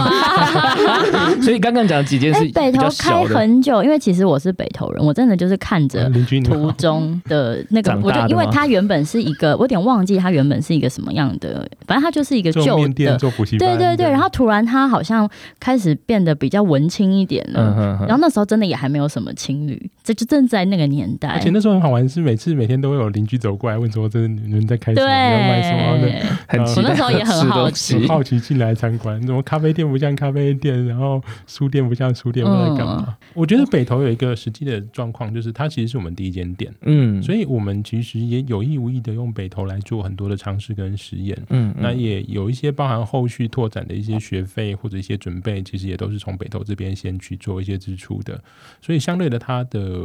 [1.44, 6.12] 所以刚刚讲几件事，北投开很久，因为其实我是北投人，我真的就是看着
[6.44, 12.64] 途中的那个，我就因为它原本是一个，我有点忘记它原本是一个什么样的，反正它就是一个旧
[12.96, 13.16] 的，
[13.60, 25.98] 对对对，然后突然它好像开始变得比较文青一点了，然后那时候真的也还没有什么情侣，这就正在那个年代，而且那时候很好玩，是每次每天都会有邻居走过来问说，这你们在开什么，要卖什么？
[26.02, 28.38] 的，很我那时候也很好奇，好奇。
[28.40, 33.18] 进来参观，怎么咖啡店不像咖啡店，然后书店不像书店，在干嘛？
[33.34, 48.40] 我觉得北投有一个实际的状况，就是它其实是我们第一间店，嗯，所以我们其实也有意无意的用北投来做很多的尝试跟实验，嗯，那也有一些包含后续拓展的一些学费或者一些准备，其实也都是从北投这边先去做一些支出的，
[48.82, 49.97] 所以相对的，它的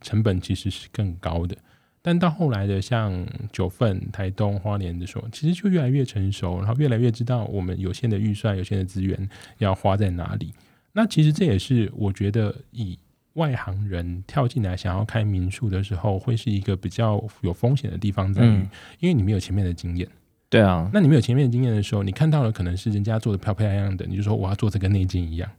[0.00, 1.56] 成本其实是更高的。
[2.02, 10.54] 但到后来的像九份、台东、花莲的时候，其实就越来越成熟，然后越来越知道我们有限的预算、有限的资源要花在哪里。
[10.94, 12.98] 那其实这也是我觉得以
[13.34, 18.66] 外行人跳进来想要开民宿的时候，会是一个比较有风险的地方在于，
[19.00, 20.08] 因为你没有前面的经验。
[20.48, 25.50] 对啊，那你没有前面的经验的时候，你看到了可能是人家做的漂漂亮亮的，你就说我要做这跟内镜一样，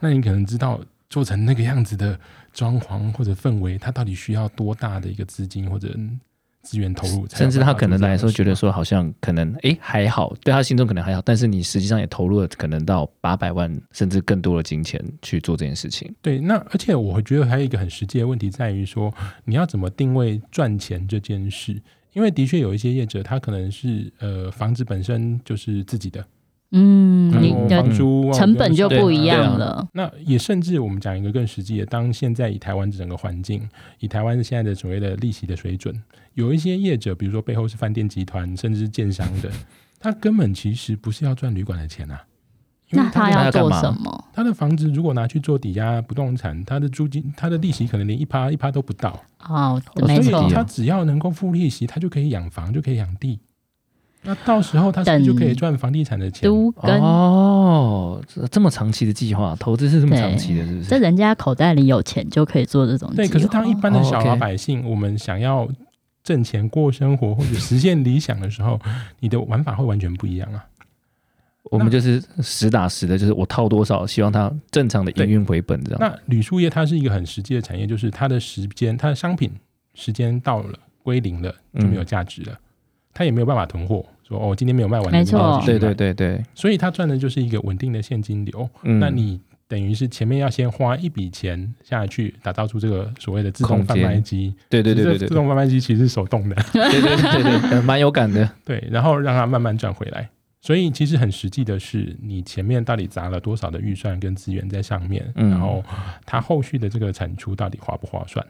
[0.00, 0.80] 那你可能知道。
[1.08, 2.18] 做成那个样子的
[2.56, 5.94] 装潢或者氛围，它到底需要多大的一个资金或者
[6.62, 7.26] 资源投入？
[7.28, 16.10] 甚至他可能来说觉得说好像可能哎还好，对他心中可能还好，但是你实际上也投入了可能到八百万甚至更多的金钱去做这件事情。
[16.22, 19.12] 对，那而且我觉得还有一个很实际的问题在于说，
[19.44, 21.80] 你要怎么定位赚钱这件事？
[22.14, 26.26] 因为的确有一些业者，他可能是呃房子本身就是自己的。
[26.72, 27.30] 嗯，
[27.62, 29.86] 你的房租成本就不一样了。
[29.92, 33.68] 那也甚至我们讲一个更实际的，当现在以台湾整个环境，
[34.00, 36.02] 以台湾现在的所谓的利息的水准，
[36.34, 39.50] 有一些业者，比如说背后是饭店集团，甚至是建商的，
[39.98, 42.24] 他根本其实不是要赚旅馆的钱啊。
[42.90, 44.24] 那他要做什么？
[44.32, 49.20] 他的房子如果拿去做抵押不动产，他的租金、他的利息可能连一趴一趴都不到。
[49.40, 50.48] 哦，没错。
[50.50, 53.40] 他只要能够付利息，他就可以养房，就可以养地。
[54.26, 60.88] 那到时候他是不是就可以赚房地产的钱哦，这么长期的计划，投资是这么长期的，是不是？
[60.88, 63.10] 在人家口袋里有钱就可以做这种。
[63.14, 65.68] 对，可是当一般的小老百姓，我们想要
[66.24, 68.80] 挣钱过生活或者实现理想的时候，
[69.20, 70.64] 你的玩法会完全不一样啊。
[71.70, 75.98] 我们就是实打实的，就是我套多少，希望它正常的营运回本这样。
[76.00, 79.50] 那铝塑业它是一个很实际的产业，就是它的时间，它的商品
[79.94, 82.56] 时间到了归零了就没有价值了，
[83.12, 84.04] 它也没有办法囤货。
[84.26, 88.68] 说哦，今天没有卖完，没错，对对对对，所以他赚的就是一个稳定的现金流。
[88.82, 94.54] 那你等于是前面要先花一笔钱下去，打造出这个所谓的自动贩卖机。
[94.68, 96.56] 对对对对对，自动贩卖机其实是手动的。
[96.72, 98.48] 对对对对， 蛮有感的。
[98.64, 100.28] 对，然后让它慢慢赚回来。
[100.60, 105.84] 所以其实很实际的是，你前面到底砸了多少的预算跟资源在上面，然后
[106.24, 108.44] 它后续的这个产出到底划不划算？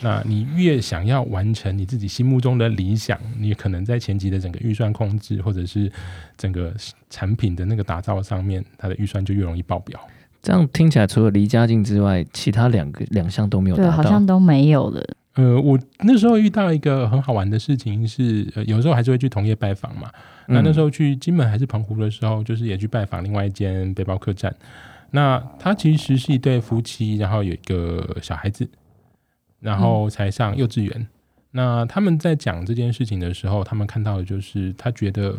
[0.00, 5.90] 那你越想要完成你自己心目中的理想，你可能在前期的整个预算控制，或者是
[6.36, 6.74] 整个
[7.10, 10.00] 产品的那个打造上面，它的预算就越容易爆表。
[10.42, 15.00] 这样听起来，除了离家近之外，其他两个两项都没有达到，好像都没有了。
[15.34, 20.10] 呃，我那时候遇到一个很好玩的事情是，呃，有时候还是会去同业拜访嘛。
[20.48, 24.52] 那那时候去金门还是澎湖的时候，就是也去拜访另外一间背包客栈。
[25.12, 28.68] 那他其实是一对夫妻，然后有一个小孩子。
[29.62, 31.06] 然后才上幼稚园。
[31.52, 35.38] 那他们在讲这件事情的时候，他们看到的就是他觉得，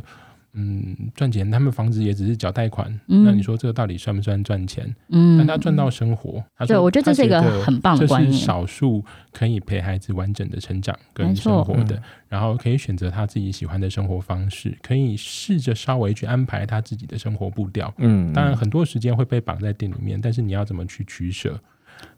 [0.54, 2.88] 嗯，赚钱，他们房子也只是缴贷款。
[3.08, 4.96] 那你说这个到底算不算赚钱？
[5.10, 6.44] 嗯，但他赚到生活。
[6.68, 8.32] 对，我觉得这是一个很棒的观念。
[8.32, 17.92] 这是少数可以陪孩子完整的成长跟生活的，然后可以选择他自己喜欢的生活方式，可以试着稍微去安排他自己的生活步调。
[17.98, 21.60] 嗯，当然很多时间会被绑在店里面，但是你要怎么去取舍？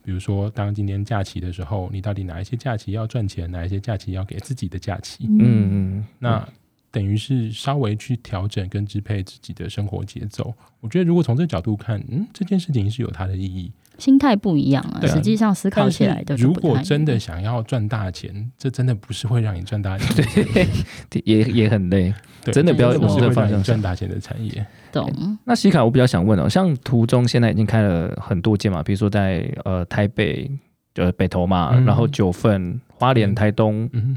[0.06, 5.26] 比如说，当今天假期的时候，你到底哪一些假期要赚钱，哪一些假期要给自己的假期？
[5.28, 6.48] 嗯嗯，那
[6.92, 10.54] 等于是稍微去调整跟支配自己的生活节奏。
[10.80, 13.72] 我觉得，如果从这个角度看，嗯，这件事情是有它的意义。
[13.98, 16.36] 心态不一样啊，实际上思考起来的。
[16.36, 20.26] 如果真的想要赚大钱，这真的不是会让你赚大钱，
[21.10, 22.14] 对，也也很累。
[22.52, 24.64] 真的不要往这方向赚大钱的产业。
[24.92, 25.12] 懂。
[25.46, 30.50] 那西卡，我比较想问哦，像途中现在已经开了很多间嘛，比如说在呃台北
[30.94, 34.16] 就是北投嘛，然后九份、花莲、台东，嗯，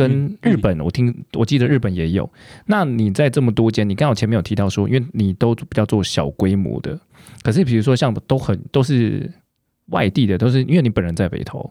[0.00, 2.30] 跟日本，我听我记得日本也有。
[2.64, 6.98] 那你在这么多间，你刚好前面有提到说，因为你都比较做小规模的，
[7.42, 9.30] 可是比如说像都很都是
[9.88, 11.70] 外地的，都是因为你本人在北投，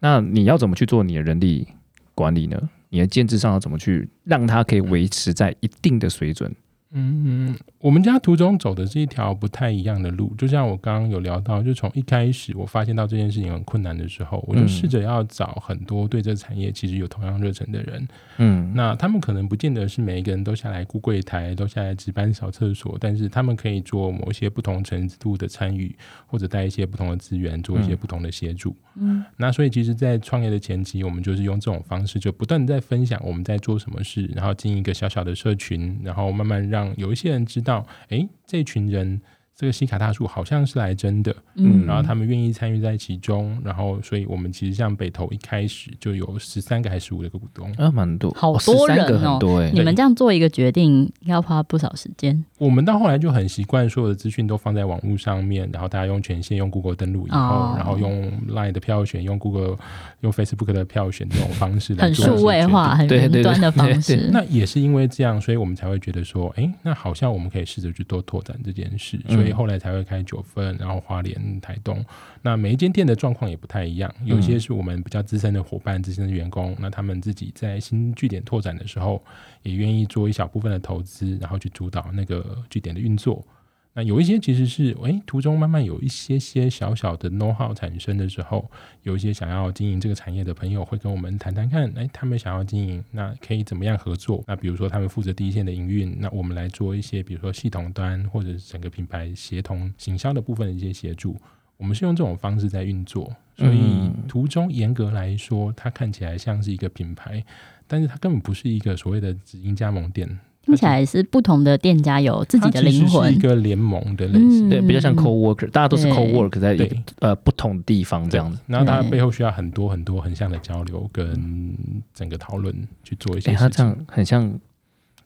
[0.00, 1.66] 那你要怎么去做你的人力
[2.14, 2.68] 管理呢？
[2.90, 6.54] 你的建制上要怎么去让它可以维持在一定的水准？
[6.94, 18.06] 嗯，我们家途中走的是一条不太一样的路，就像我刚刚有聊到，就从一开始我发现到这件事情很困难的时候，我就试着要找很多对这产业其实有同样热忱的人。
[18.36, 28.76] 嗯，那他们可能不见得是每一个人都下来顾柜台，都下来值班扫厕所，但是他们可以做某些不同程度的参与，或者带一些不同的资源，做一些不同的协助。
[28.91, 36.92] 嗯，嗯那所以其实，在创业的前期，我们就是用这种方式，就不断的在分享我们在做什么事，然后进一个小小的社群，然后慢慢让。
[36.96, 39.20] 有一些人知道，哎，这群人。
[39.62, 52.44] 这个西卡大树好像是来真的，嗯，然后他们愿意参与在其中，然后所以我们其实像北投一开始就有十三个还是十五个股东啊，蛮多，好多人哦，多你们这样做一个决定要花不少时间。
[52.58, 59.78] 我们到后来就很习惯所有的资讯都放在网络上面，然后大家用权限用 Google 登录以后，然后用 Line 的票选，用 Google
[60.22, 64.28] 用 Facebook 的票选这种方式，很数位化、很云端的方式。
[64.32, 69.20] 那也是因为这样，所以我们才会觉得说，哎，那好像我们可以试着去多拓展这件事。
[69.28, 72.04] 所以后来才会开九份，然后花莲、台东。
[72.40, 79.22] 那每一间店的状况也不太一样，有些是我们比较资深的伙伴、资深的员工，那他们自己在新据点拓展的时候，
[79.62, 83.44] 也愿意做一小部分的投资，然后去主导那个据点的运作。
[83.94, 88.70] 那有一些其实是，诶，途中慢慢有一些些小小的 know how 产生的时候，
[89.02, 94.42] 有一些想要经营这个产业的朋友会跟我们谈谈看，诶，他们想要经营，那可以怎么样合作？
[94.46, 101.36] 那比如说他们负责第一线的营运，那我们来做一些，比如说系统端或者是整个品牌协同行销的部分的一些协助。
[101.76, 107.44] 我们是用这种方式在运作，所以途中严格来说，它看起来像是一个品牌，
[107.86, 110.38] 但是它根本不是一个所谓的直营加盟店。
[110.64, 116.76] 听起来是不同的店家有自己的灵魂，一个联盟的类型，对，比较像 co worker，大家都是 co work 在
[117.18, 121.76] 呃不同的地方这样子，然后它背后需要很多很多横向的交流跟
[122.14, 122.72] 整个讨论
[123.02, 123.52] 去做一些。
[123.54, 124.52] 它这样很像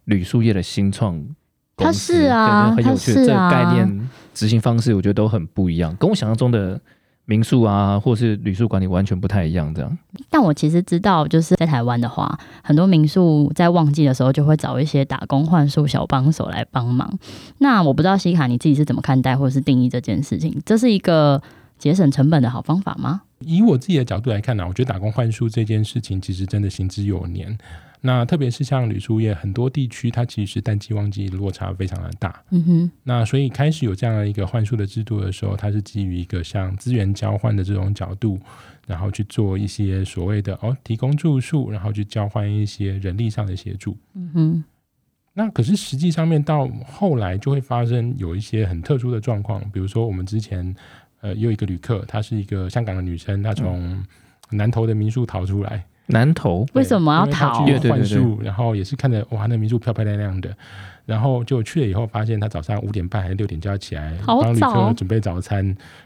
[0.05, 1.23] 铝塑业的新创，
[1.77, 6.81] 它是啊，很有趣，这个概念执行方式我觉得都很不一样，跟我想象中的。
[7.27, 9.99] 民宿啊，或是旅宿管理完全不太一样，这样。
[10.31, 17.19] 但我其实知道，就是在台湾的话，很多民宿在旺季的时候就会找一些打工换宿小帮手来帮忙。
[17.59, 20.57] 那我不知道西卡你自己是怎么看待或者是定义这件事情？
[20.65, 21.43] 这是一个
[21.79, 23.23] 节省成本的好方法吗？
[23.41, 27.59] 以我自己的角度来看呢，我觉得打工换宿这件事情其实真的行之有年。
[28.07, 32.41] 那特别是像旅宿业，很多地区它其实淡季旺季落差非常的大。
[32.51, 32.91] 嗯哼。
[33.03, 38.39] 那所以开始有这样的一个换宿的制度的时候，它是基于一个像资源交换的这种角度，
[38.87, 43.97] 然后去做一些所谓的哦提供住宿，然后去交换一些人力上的协助。
[44.15, 44.65] 嗯哼。
[45.35, 50.75] 那可是实际上面到后来就会发生有一些很特殊的状况，比如说我们之前
[51.21, 54.03] 呃有一个旅客，她是一个香港的女生，她从
[54.51, 55.85] 南投的民宿逃出来。
[56.07, 57.65] 南投为什么要逃？
[57.89, 60.55] 换宿，然后也是看着哇，那民宿漂漂亮亮的，
[61.05, 65.65] 然后就去了以后，发现他早上五点半还是六点就要起来帮旅客准备早餐，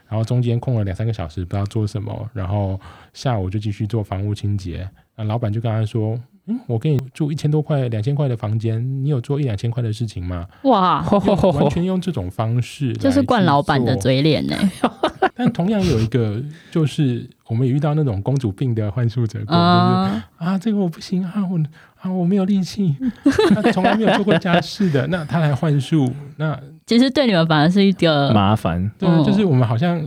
[0.09, 2.81] 然后中间空了两三个小时不知道做什么，然后
[3.13, 4.89] 下午就继续做房屋清洁。
[5.17, 11.07] 那老板就跟他说：“嗯，我给你住一千多块、两千块的房间，你有做一两千块的事情吗？”哇，
[11.53, 14.57] 完全用这种方式， 就是惯老板的嘴脸呢。
[15.37, 21.61] 但同样有一个，就是我们也遇到那种公主病的幻术者，就是啊，这个我不行啊，我
[22.01, 22.97] 啊我没有力气，
[23.55, 30.01] 他从来没有做过家事的，那他来幻术，那其实对你们反而是一个麻烦，对，就是我们好像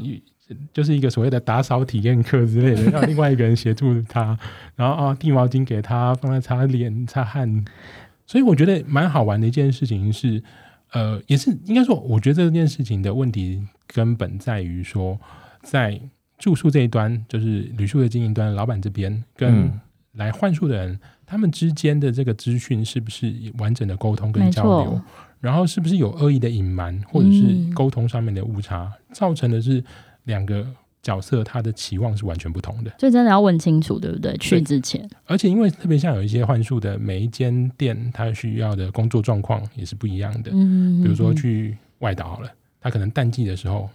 [0.74, 4.38] 就是一个所谓的打扫体验课之类的， 让另外一个人协助他，
[4.76, 7.66] 然后啊递毛巾给他，帮他擦脸擦汗，
[8.26, 10.42] 所以我觉得蛮好玩的一件事情是。
[10.96, 15.20] 呃，也是应该说，我觉得这件事情的问题根本在于说，
[15.64, 16.00] 在
[16.44, 19.72] 住宿这一端，就是旅宿的经营端，老板这边跟
[20.16, 25.02] 来换宿的人，他们之间的这个资讯是不是完整的沟通跟交流，
[25.40, 29.82] 然后是不是有恶意的隐瞒，或者是沟通上面的误差，造成的是
[30.26, 30.68] 两个
[31.02, 34.36] 角色他的期望是完全不同的，所以真的要问清楚，对不对？
[34.36, 40.52] 去之前，而且因为特别像有一些幻术的每一间店，它需要的工作状况也是不一样的。
[40.54, 42.50] 嗯，比如说去外岛好了，
[42.82, 43.90] 他可能淡季的时候。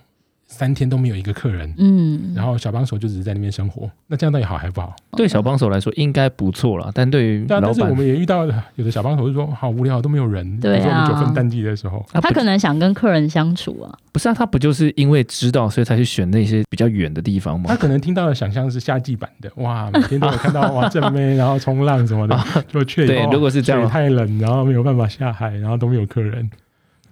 [0.49, 4.97] 三天都没有一个客人，嗯，然后小帮手就只是在那边生活，那这样到底好还不好？
[5.13, 8.47] 对小帮手来说应该不错了，但对于但但是我们也遇到
[8.77, 17.67] 有的小帮手就说好无聊都没有人，对啊，九份淡季的时候，他可能想跟客人相处啊，不是啊，他不就是因为知道所以才去选那些比较远的地方吗？
[17.69, 22.39] 他可能听到的想象是夏季版的，哇，每天都有看到 哇正妹，然后冲浪什么的，
[22.73, 26.49] 就却对，如果是这样太冷，然后没有办法下海，然后都没有客人。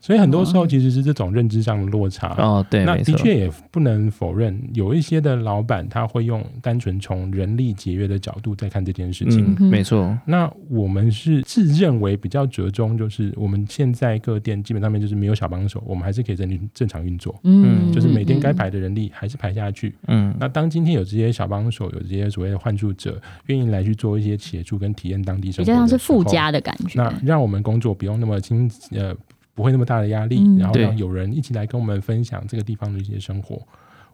[0.06, 2.28] 所以很多时候其实是这种认知上的落差。
[2.38, 10.16] 哦，对，那的确也不能否认，有一些的老板他会用单纯从人力节约的角度在看这件事情，没错。
[10.24, 20.32] 那我们是自认为比较折中，就是我们现在各店基本上面就是没有小帮手，我们还是可以正正常运作，嗯，就是每天该排的人力还是排下去，嗯。
[20.38, 29.12] 那当今天有这些小帮手，有这些所谓的换住者愿意来去做一些协助跟体验当地生活，比较像是附加的感觉，那让我们工作不用那么轻，呃。
[29.56, 33.60] 不会那么大的压力，然后让有人一起来跟我们分享这个地方的一些生活。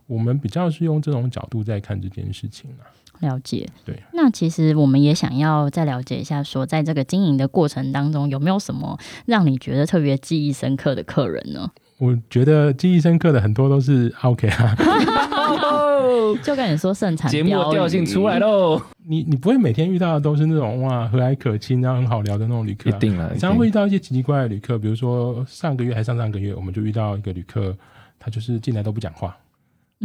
[0.06, 2.86] 我们比较是用这种角度在看这件事情啊。
[3.20, 4.00] 了解，对。
[4.12, 11.70] 那其实我们也想要再了解一下，说在这个经营的过程当中，有没有什么让你觉得特别记忆深刻的客人呢？
[12.02, 14.74] 我觉得记忆深刻的很多都是 OK 啊。
[16.42, 18.82] 就跟你说盛产节目调性出来喽。
[19.06, 23.28] 你你不会每天遇到的都是那种哇和蔼可亲然后很好聊的那种旅客，一定了。
[23.38, 27.72] 常常会遇到一些奇奇怪怪的旅客，比如说上个月还上上个月，我们就遇到一个旅客，
[28.18, 29.36] 他就是进来都不讲话，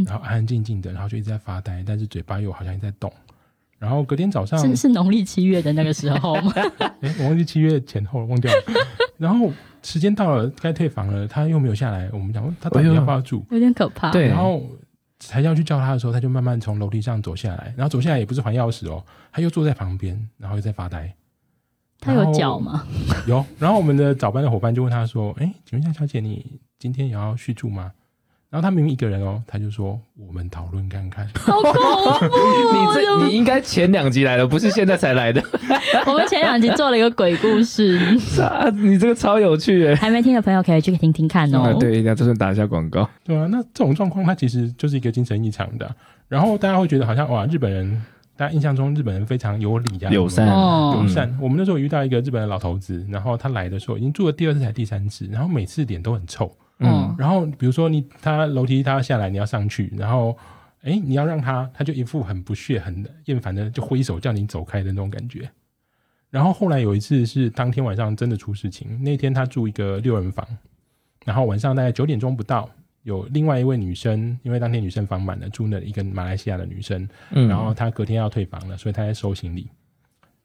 [0.05, 3.11] 然后安安静静的，然后就一直在发呆，但是嘴巴又好像在动。
[3.79, 6.53] 然后隔天早上是是农历七月的那个时候吗？
[7.01, 8.59] 哎，我忘记七月前后忘掉了。
[9.17, 9.51] 然后
[9.83, 12.09] 时间到了该退房了，他又没有下来。
[12.11, 13.45] 我们讲他到底要不要住？
[13.51, 14.11] 有点可怕。
[14.11, 14.61] 对，然后。
[15.19, 21.11] 才要去叫他的时候，他就慢慢从楼梯上走下来，然后走下来也不是还钥匙哦，他又坐在旁边，然后又在发呆。
[21.99, 22.85] 他有脚吗？
[23.25, 23.43] 有。
[23.57, 27.91] 然后我们的早班的伙伴就问他说：“哎，请问一下，小姐，你今天也要续住吗？”
[28.49, 31.79] 然后他明明一个人哦，他就说：“我们讨论看看。”好恐怖！
[32.73, 35.43] 你这你应该前两集来的，不是现在才来的。
[36.07, 37.99] 我们前两集做了一个鬼故事，
[38.41, 39.95] 啊，你这个超有趣诶！
[39.95, 41.75] 还没听的朋友可以去听听看哦。
[41.77, 43.09] 对，一定要就是打一下广告。
[43.25, 45.93] 对啊，那这种状况它其实就是一个精神异常的。
[46.29, 48.01] 然后大家会觉得好像哇，日本人，
[48.37, 51.37] 大家印象中日本人非常有礼啊，友善，友善。
[51.41, 56.49] 我们那时候遇到一个日本的老头子，然后他来的时候已经住了第二次才第三次，然后每次脸都很臭。
[56.79, 60.37] 嗯，然后比如说你他楼梯他要下来，你要上去，然后
[60.83, 65.49] 哎你要让他，他就一副很不屑、很厌烦的就挥手叫你走开的那种感觉。
[66.29, 70.45] 然后后来有一次是当天晚上真的出事情，那天他住一个六人房，
[71.25, 72.69] 然后晚上大概九点钟不到，
[73.01, 79.67] 有另外一位女生，因为当天女生房满了，住那一个马来西亚的女生，然后她隔天要退房了，所以她在收行李。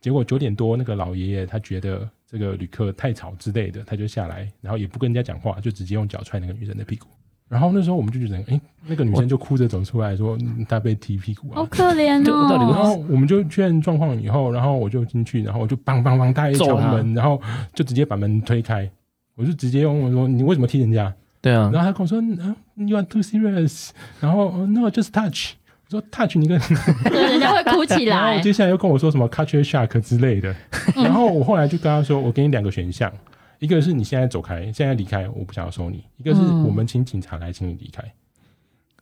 [0.01, 2.09] 结果九点多那个老爷爷他觉得。
[2.33, 7.07] 这个旅客太吵之类的，他就下来，然后也不跟人家讲话，就直接用脚踹那个女生的屁股。
[7.47, 12.49] 然后那时候我们就觉得，哎，那个女生就哭着走出来说，她被踢屁股啊，好可怜哦。
[12.49, 17.39] 然后我们就确认状况以后，然后我就进去，然后我就梆梆梆，大一敲门，然后
[17.75, 18.91] 就直接把门推开，
[19.35, 21.15] 我就直接用我说，你为什么踢人家？
[21.43, 21.69] 对啊。
[21.71, 22.57] 然后他跟我说，嗯
[22.89, 23.91] ，You are too serious。
[24.21, 25.57] 然后 No，just touch。
[25.93, 26.59] 说 touch 你跟
[27.13, 30.55] 人家会哭起来，然后接下来又跟我说什么 catch a shock 之类的，
[30.97, 33.13] 然后我后来就跟他说，我给你两个选项，
[33.59, 38.03] 一个是你现在走开，现在离开，我不想要收你；一个是我们请警察来，请你离开。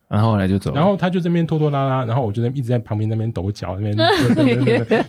[0.09, 3.97] 然后后来就走，然后他就这边拖拖拉拉，然后我就在一直在旁边那边抖脚，那边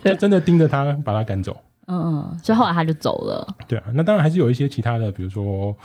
[0.04, 1.56] 就真的盯着他，把他赶走。
[1.86, 3.56] 嗯嗯，所以后来他就走了。
[3.66, 5.76] 对啊，那当然还是有一些其他的，比如说。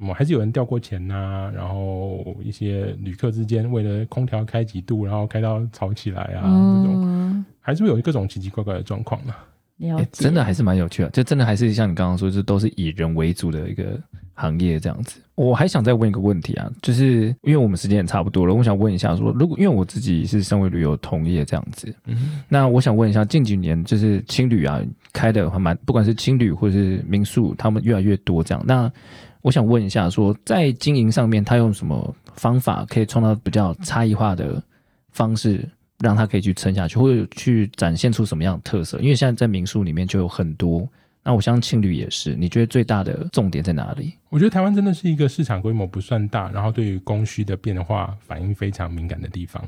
[0.00, 1.52] 什么还是有人掉过钱呐？
[1.54, 6.44] 然后一些旅客之间为了空调开几度，然后开到吵起来啊，
[6.82, 9.34] 这种还是会有各种奇奇怪怪的状况嘛。
[10.10, 14.00] 真的还是蛮有趣的，就真的还是像你刚刚说，这都是以人为主的一个
[14.32, 15.20] 行业这样子。
[15.34, 24.82] 我还想再问一个问题啊，就是因为我们时间也差不多了，我想问一下，说如果因为我自己是身为旅游同业这样子，嗯，那我想问一下，近几年就是青旅啊
[25.12, 28.90] 开的还蛮，不管是青旅或是民宿，他们越来越多这样，那。
[29.42, 34.62] 我想问一下，说在经营上面，他用什么方法可以创造比较差异化的
[35.12, 35.66] 方式，
[35.98, 38.98] 让他可以去撑下去，或者去展现出什么样的特色？
[39.00, 40.88] 因为现在在民宿里面就有很多，
[41.22, 42.34] 那我相信青旅也是。
[42.34, 44.14] 你觉得最大的重点在哪里？
[44.28, 49.62] 我觉得台湾真的是一个市场规模不算大，然后对于供需的变化反应非常敏感的地方。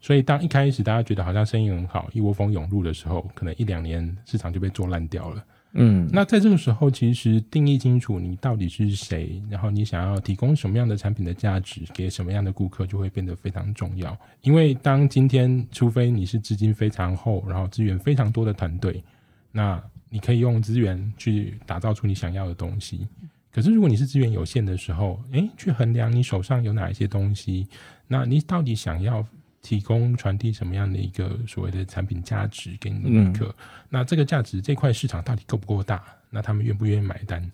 [0.00, 5.42] 所以当一开始大家觉得好像生意很好，一窝蜂涌入的时候，可能一两年市场就被做烂掉了。
[5.78, 14.18] 嗯，那在这个时候，其实定义清楚你到底是谁，然后你想要提供什么样的产品的价值给什么样的顾客，就会变得非常重要。
[14.40, 19.04] 因为当今天，除非你是资金非常厚，然后资源非常多的团队，
[19.52, 23.06] 那你可以用资源去打造出你想要的东西。
[23.52, 27.66] 可是如果你是资源有限的时候，诶，去衡量你手上有哪一些东西，
[28.08, 29.26] 那你到底想要？
[29.66, 33.52] 提供传递什么样的一个所谓的产品价值给你的顾客？
[33.88, 36.04] 那这个价值这块市场到底够不够大？
[36.30, 37.50] 那他们愿不愿意买单？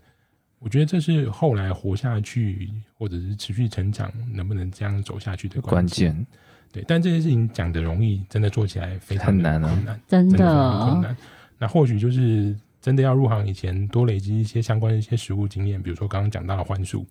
[0.58, 6.14] 我觉得这是后来活下去或者是持续成长能不能这样走下去的关键。
[6.70, 11.16] 对，但这件事情讲的容易，真的做起来非常难困难，真的困难。
[11.58, 17.06] 那或许就是真的要入行以前多累积一些相关的一些实务经验，比如说刚刚讲到的幻术。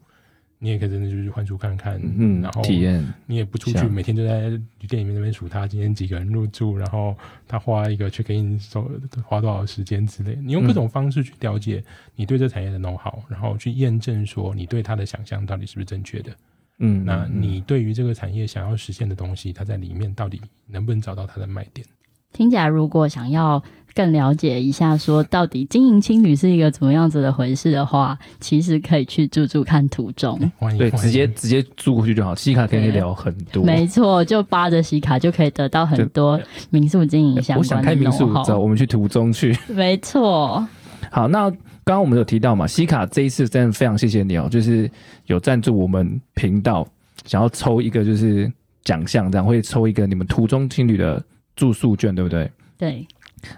[0.64, 3.04] 你也可以真的就是换出看看，嗯，然后体验。
[3.26, 8.88] 你也不出去，每天就在旅店里面那边数他今天几个人入住，然后他花一个 check in 收
[9.26, 10.38] 花多少时间之类。
[10.40, 11.84] 你用各种方式去了解
[12.16, 16.32] 你对这产业的 know how，然后去验证说你对他的想象到底是不是正确的。
[16.78, 21.86] 嗯，那你对于这个产业想要实现的东西，它在里面到底能不能找到它的卖点？
[22.34, 23.62] 听起来，如果想要
[23.94, 30.40] 更了解一下，说到底经营青旅是一个怎么样子的回事的话，其实可以去住住看途中。
[30.78, 32.34] 对，直接直接住过去就好。
[32.36, 36.40] 西卡可以聊很多，没错，就扒着西卡就可以得到很多
[36.70, 37.60] 民宿经营相关。
[37.60, 39.58] 我想开民宿，走，我们去途中去。
[39.68, 40.66] 没错。
[41.10, 41.50] 好，那
[41.84, 44.90] 刚刚我们有提到嘛，西卡这一次真的非常谢谢你哦，就是
[45.26, 46.88] 有赞助我们频道，
[47.26, 48.52] 想要抽一个就是
[48.84, 51.22] 奖项，这样会抽一个你们途中青旅的。
[51.54, 52.50] 住宿券对不对？
[52.78, 53.06] 对。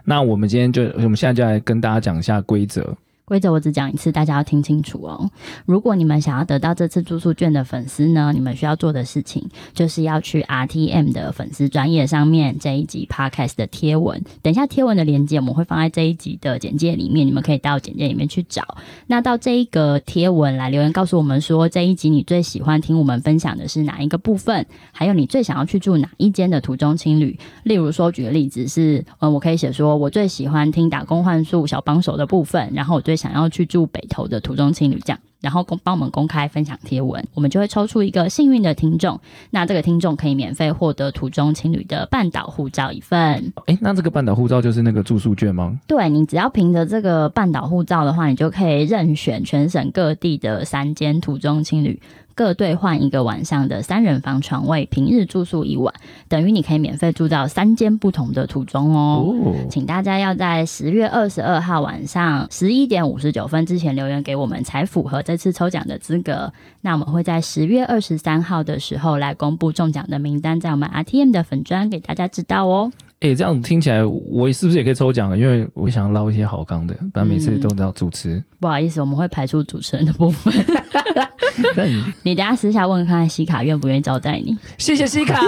[0.03, 2.95] 那我们今天就，我们现在就来跟大家讲一下规则。
[3.25, 5.31] 规则我只讲一次，大家要听清楚哦。
[5.65, 14.21] 如果你们想要得到这次住宿券的粉丝呢，你们需要做的事情就是要去 RTM 的粉丝专业上面这一集 Podcast 的贴文。
[14.41, 18.77] 等一下贴文的链接我们会放在这一集的简介里面，你们可以到简介里面去找。
[19.07, 24.65] 那到这一个贴文来留言告诉我们说，这一集你最喜欢听我们分享的是哪一个部分？
[24.91, 27.39] 还有你最想要去住哪一间的途中青旅？
[27.63, 39.19] 例如说举个例子是，嗯，我可以写说我最喜欢听打工换宿小帮手的部分，然后我最想要去住北投的途中情侣，这样，然后公帮我们公开分享贴文，我们就会抽出一个幸运的听众。
[39.51, 43.53] 那这个听众可以免费获得途中情侣的半岛护照一份。
[43.65, 45.77] 哎，那这个半岛护照就是那个住宿券吗？
[45.85, 52.01] 对，你只要凭着这个半岛护照的话，你就可以任选全省各地的三间途中情侣。
[52.35, 55.93] 各兑换一个晚上的三人房床位，平日住宿一晚，
[56.27, 59.35] 等于你可以免费住到三间不同的途中哦。
[59.69, 66.51] 请大家要在十月二十二号晚上十一点五十九分之前留言给我们，才符合这次抽奖的资格。
[66.81, 72.91] 那我们会在十月二十三号的时候来公布中奖的名单，在我们 RTM 的粉砖给大家知道哦。
[73.19, 75.37] 哎，这样听起来，我是不是也可以抽奖了？
[75.37, 78.43] 因为我想捞一些好钢的，不然每次都要主持。
[78.59, 80.53] 不好意思，我们会排除主持人的部分。
[82.23, 84.57] 你等下私下问看看西卡愿不愿意招待你？
[84.77, 85.39] 谢谢西卡。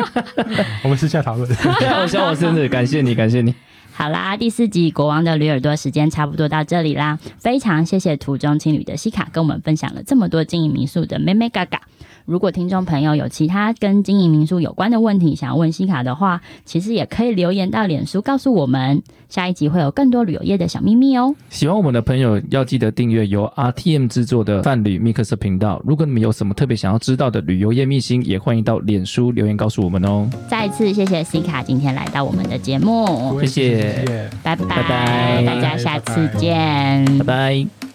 [0.82, 1.46] 我们私下讨论。
[1.50, 3.54] 我希望我生日，感谢你，感谢你。
[3.96, 7.16] 好啦，第四集国王的驴耳朵时间差不多到这里啦。
[7.38, 11.80] 非常谢谢途中青旅的西卡跟我们分享了这么多经营民宿的妹妹嘎嘎。
[12.24, 19.02] 如果听众朋友有其他跟经营民宿有关的问题想要问西卡的话，其实也可以留言到脸书告诉我们。
[19.28, 21.34] 下一集会有更多旅游业的小秘密哦。
[21.50, 25.82] 喜欢我们的朋友要记得订阅由 RTM 制作的泛旅 Mix 频道。
[25.84, 30.30] 如果你们有什么特别想要知道的旅游业秘辛，也欢迎到脸书留言告诉我们哦。
[30.48, 37.93] 再一次谢谢西卡今天来到我们的节目，谢谢，拜拜拜拜，大家下次见，拜拜。